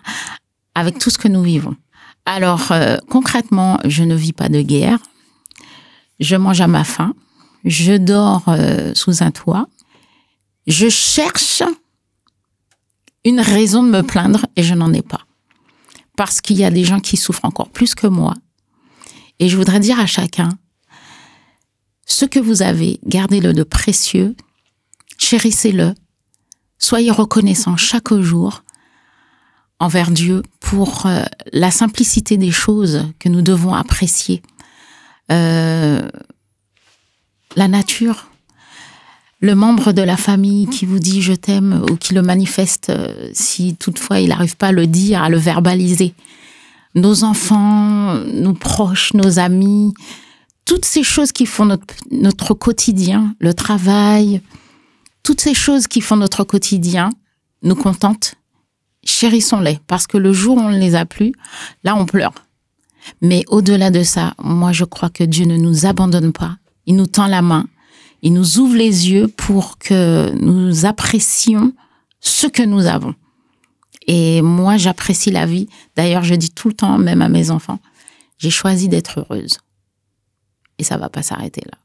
avec 0.73 0.99
tout 0.99 1.09
ce 1.09 1.17
que 1.17 1.27
nous 1.27 1.43
vivons? 1.43 1.75
Alors, 2.25 2.71
euh, 2.71 2.95
concrètement, 3.09 3.77
je 3.83 4.03
ne 4.03 4.15
vis 4.15 4.31
pas 4.31 4.47
de 4.47 4.61
guerre. 4.61 4.99
Je 6.21 6.37
mange 6.37 6.61
à 6.61 6.67
ma 6.67 6.85
faim. 6.85 7.13
Je 7.65 7.97
dors 7.97 8.45
euh, 8.47 8.93
sous 8.95 9.21
un 9.21 9.31
toit. 9.31 9.67
Je 10.65 10.87
cherche 10.87 11.61
une 13.25 13.41
raison 13.41 13.83
de 13.83 13.89
me 13.89 14.03
plaindre 14.03 14.45
et 14.55 14.63
je 14.63 14.75
n'en 14.75 14.93
ai 14.93 15.01
pas. 15.01 15.25
Parce 16.15 16.39
qu'il 16.39 16.55
y 16.55 16.63
a 16.63 16.71
des 16.71 16.85
gens 16.85 17.01
qui 17.01 17.17
souffrent 17.17 17.43
encore 17.43 17.69
plus 17.69 17.95
que 17.95 18.07
moi. 18.07 18.33
Et 19.39 19.49
je 19.49 19.57
voudrais 19.57 19.81
dire 19.81 19.99
à 19.99 20.05
chacun, 20.05 20.57
ce 22.05 22.23
que 22.23 22.39
vous 22.39 22.61
avez, 22.61 23.01
gardez-le 23.05 23.51
de 23.51 23.63
précieux, 23.63 24.37
chérissez-le, 25.21 25.93
soyez 26.79 27.11
reconnaissants 27.11 27.77
chaque 27.77 28.13
jour 28.13 28.63
envers 29.79 30.11
Dieu 30.11 30.43
pour 30.59 31.05
euh, 31.05 31.23
la 31.53 31.71
simplicité 31.71 32.37
des 32.37 32.51
choses 32.51 33.05
que 33.19 33.29
nous 33.29 33.41
devons 33.41 33.73
apprécier. 33.73 34.41
Euh, 35.31 36.07
la 37.55 37.67
nature, 37.67 38.29
le 39.39 39.55
membre 39.55 39.91
de 39.91 40.01
la 40.01 40.17
famille 40.17 40.67
qui 40.67 40.85
vous 40.85 40.99
dit 40.99 41.21
je 41.21 41.33
t'aime 41.33 41.83
ou 41.89 41.95
qui 41.95 42.13
le 42.13 42.21
manifeste 42.21 42.89
euh, 42.89 43.29
si 43.33 43.75
toutefois 43.75 44.19
il 44.19 44.29
n'arrive 44.29 44.57
pas 44.57 44.67
à 44.67 44.71
le 44.71 44.87
dire, 44.87 45.23
à 45.23 45.29
le 45.29 45.37
verbaliser. 45.37 46.13
Nos 46.93 47.23
enfants, 47.23 48.15
nos 48.25 48.53
proches, 48.53 49.13
nos 49.13 49.39
amis, 49.39 49.93
toutes 50.65 50.85
ces 50.85 51.03
choses 51.03 51.31
qui 51.31 51.45
font 51.45 51.77
notre 52.11 52.53
quotidien, 52.53 53.33
le 53.39 53.53
travail, 53.53 54.41
toutes 55.23 55.41
ces 55.41 55.53
choses 55.53 55.87
qui 55.87 56.01
font 56.01 56.17
notre 56.17 56.43
quotidien 56.43 57.09
nous 57.63 57.75
contentent, 57.75 58.35
chérissons-les 59.03 59.79
parce 59.87 60.07
que 60.07 60.17
le 60.17 60.33
jour 60.33 60.57
où 60.57 60.61
on 60.61 60.71
ne 60.71 60.79
les 60.79 60.95
a 60.95 61.05
plus, 61.05 61.33
là 61.83 61.95
on 61.95 62.05
pleure. 62.05 62.33
Mais 63.21 63.43
au-delà 63.47 63.91
de 63.91 64.03
ça, 64.03 64.33
moi 64.39 64.71
je 64.71 64.85
crois 64.85 65.09
que 65.09 65.23
Dieu 65.23 65.45
ne 65.45 65.57
nous 65.57 65.85
abandonne 65.85 66.33
pas. 66.33 66.57
Il 66.85 66.95
nous 66.95 67.07
tend 67.07 67.27
la 67.27 67.41
main, 67.41 67.67
il 68.21 68.33
nous 68.33 68.59
ouvre 68.59 68.75
les 68.75 69.09
yeux 69.09 69.27
pour 69.27 69.77
que 69.77 70.31
nous 70.39 70.85
apprécions 70.85 71.73
ce 72.19 72.47
que 72.47 72.63
nous 72.63 72.85
avons. 72.85 73.15
Et 74.07 74.41
moi 74.41 74.77
j'apprécie 74.77 75.31
la 75.31 75.45
vie. 75.45 75.67
D'ailleurs, 75.95 76.23
je 76.23 76.35
dis 76.35 76.51
tout 76.51 76.67
le 76.67 76.73
temps, 76.73 76.97
même 76.97 77.21
à 77.21 77.29
mes 77.29 77.51
enfants, 77.51 77.79
j'ai 78.37 78.49
choisi 78.49 78.89
d'être 78.89 79.19
heureuse. 79.19 79.57
Et 80.77 80.83
ça 80.83 80.97
va 80.97 81.09
pas 81.09 81.21
s'arrêter 81.21 81.61
là. 81.65 81.77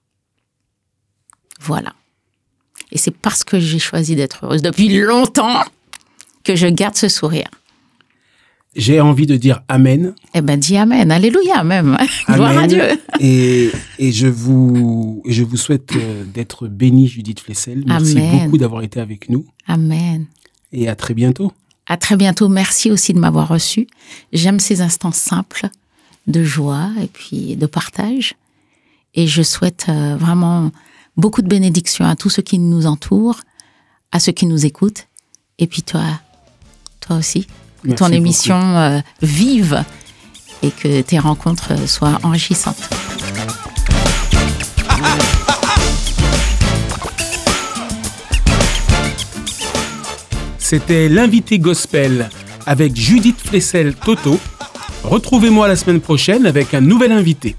Voilà. 1.61 1.93
Et 2.93 2.99
c'est 2.99 3.17
parce 3.17 3.45
que 3.45 3.59
j'ai 3.59 3.79
choisi 3.79 4.17
d'être 4.17 4.45
heureuse 4.45 4.63
depuis 4.63 4.89
longtemps 4.89 5.63
que 6.45 6.57
je 6.57 6.67
garde 6.67 6.95
ce 6.97 7.09
sourire. 7.09 7.49
J'ai 8.77 9.01
envie 9.01 9.27
de 9.27 9.37
dire 9.37 9.63
Amen. 9.69 10.15
Eh 10.35 10.43
ben, 10.43 10.61
dis 10.61 10.77
Amen. 10.77 11.11
Alléluia, 11.11 11.65
même. 11.65 11.97
Gloire 12.29 12.59
à. 12.59 12.67
Dieu. 12.67 12.83
Et, 13.21 13.71
et 13.99 14.13
je 14.13 14.27
vous, 14.27 15.23
je 15.27 15.43
vous 15.43 15.57
souhaite 15.57 15.93
euh, 15.97 16.25
d'être 16.25 16.69
bénie, 16.69 17.09
Judith 17.09 17.41
Flessel. 17.41 17.85
Merci 17.87 18.19
Amen. 18.19 18.45
beaucoup 18.45 18.59
d'avoir 18.59 18.83
été 18.83 19.01
avec 19.01 19.31
nous. 19.31 19.47
Amen. 19.67 20.27
Et 20.73 20.89
à 20.89 20.95
très 20.95 21.15
bientôt. 21.15 21.53
À 21.87 21.97
très 21.97 22.17
bientôt. 22.17 22.49
Merci 22.49 22.91
aussi 22.91 23.15
de 23.15 23.19
m'avoir 23.19 23.49
reçu. 23.49 23.87
J'aime 24.33 24.61
ces 24.61 24.83
instants 24.83 25.13
simples 25.13 25.69
de 26.27 26.45
joie 26.45 26.91
et 27.03 27.07
puis 27.07 27.57
de 27.57 27.67
partage. 27.67 28.35
Et 29.15 29.27
je 29.27 29.43
souhaite 29.43 29.87
euh, 29.89 30.17
vraiment 30.19 30.71
beaucoup 31.17 31.43
de 31.43 31.49
bénédictions 31.49 32.07
à 32.07 32.17
tous 32.17 32.31
ceux 32.31 32.43
qui 32.43 32.59
nous 32.59 32.87
entourent, 32.87 33.41
à 34.13 34.21
ceux 34.21 34.33
qui 34.33 34.47
nous 34.47 34.67
écoutent. 34.67 35.09
Et 35.59 35.67
puis 35.67 35.83
toi, 35.83 36.03
toi 37.01 37.17
aussi, 37.17 37.47
que 37.83 37.89
ton 37.91 38.07
beaucoup. 38.07 38.13
émission 38.13 38.77
euh, 38.77 39.01
vive 39.23 39.85
et 40.63 40.71
que 40.71 41.01
tes 41.03 41.19
rencontres 41.19 41.73
euh, 41.73 41.87
soient 41.87 42.19
enrichissantes. 42.23 42.89
C'était 50.59 51.09
l'invité 51.09 51.61
gospel 51.61 52.29
avec 52.67 52.97
Judith 52.97 53.39
Flessel 53.39 53.95
Toto. 53.95 54.41
Retrouvez-moi 55.05 55.69
la 55.69 55.77
semaine 55.77 56.01
prochaine 56.01 56.45
avec 56.45 56.75
un 56.75 56.81
nouvel 56.81 57.13
invité. 57.13 57.55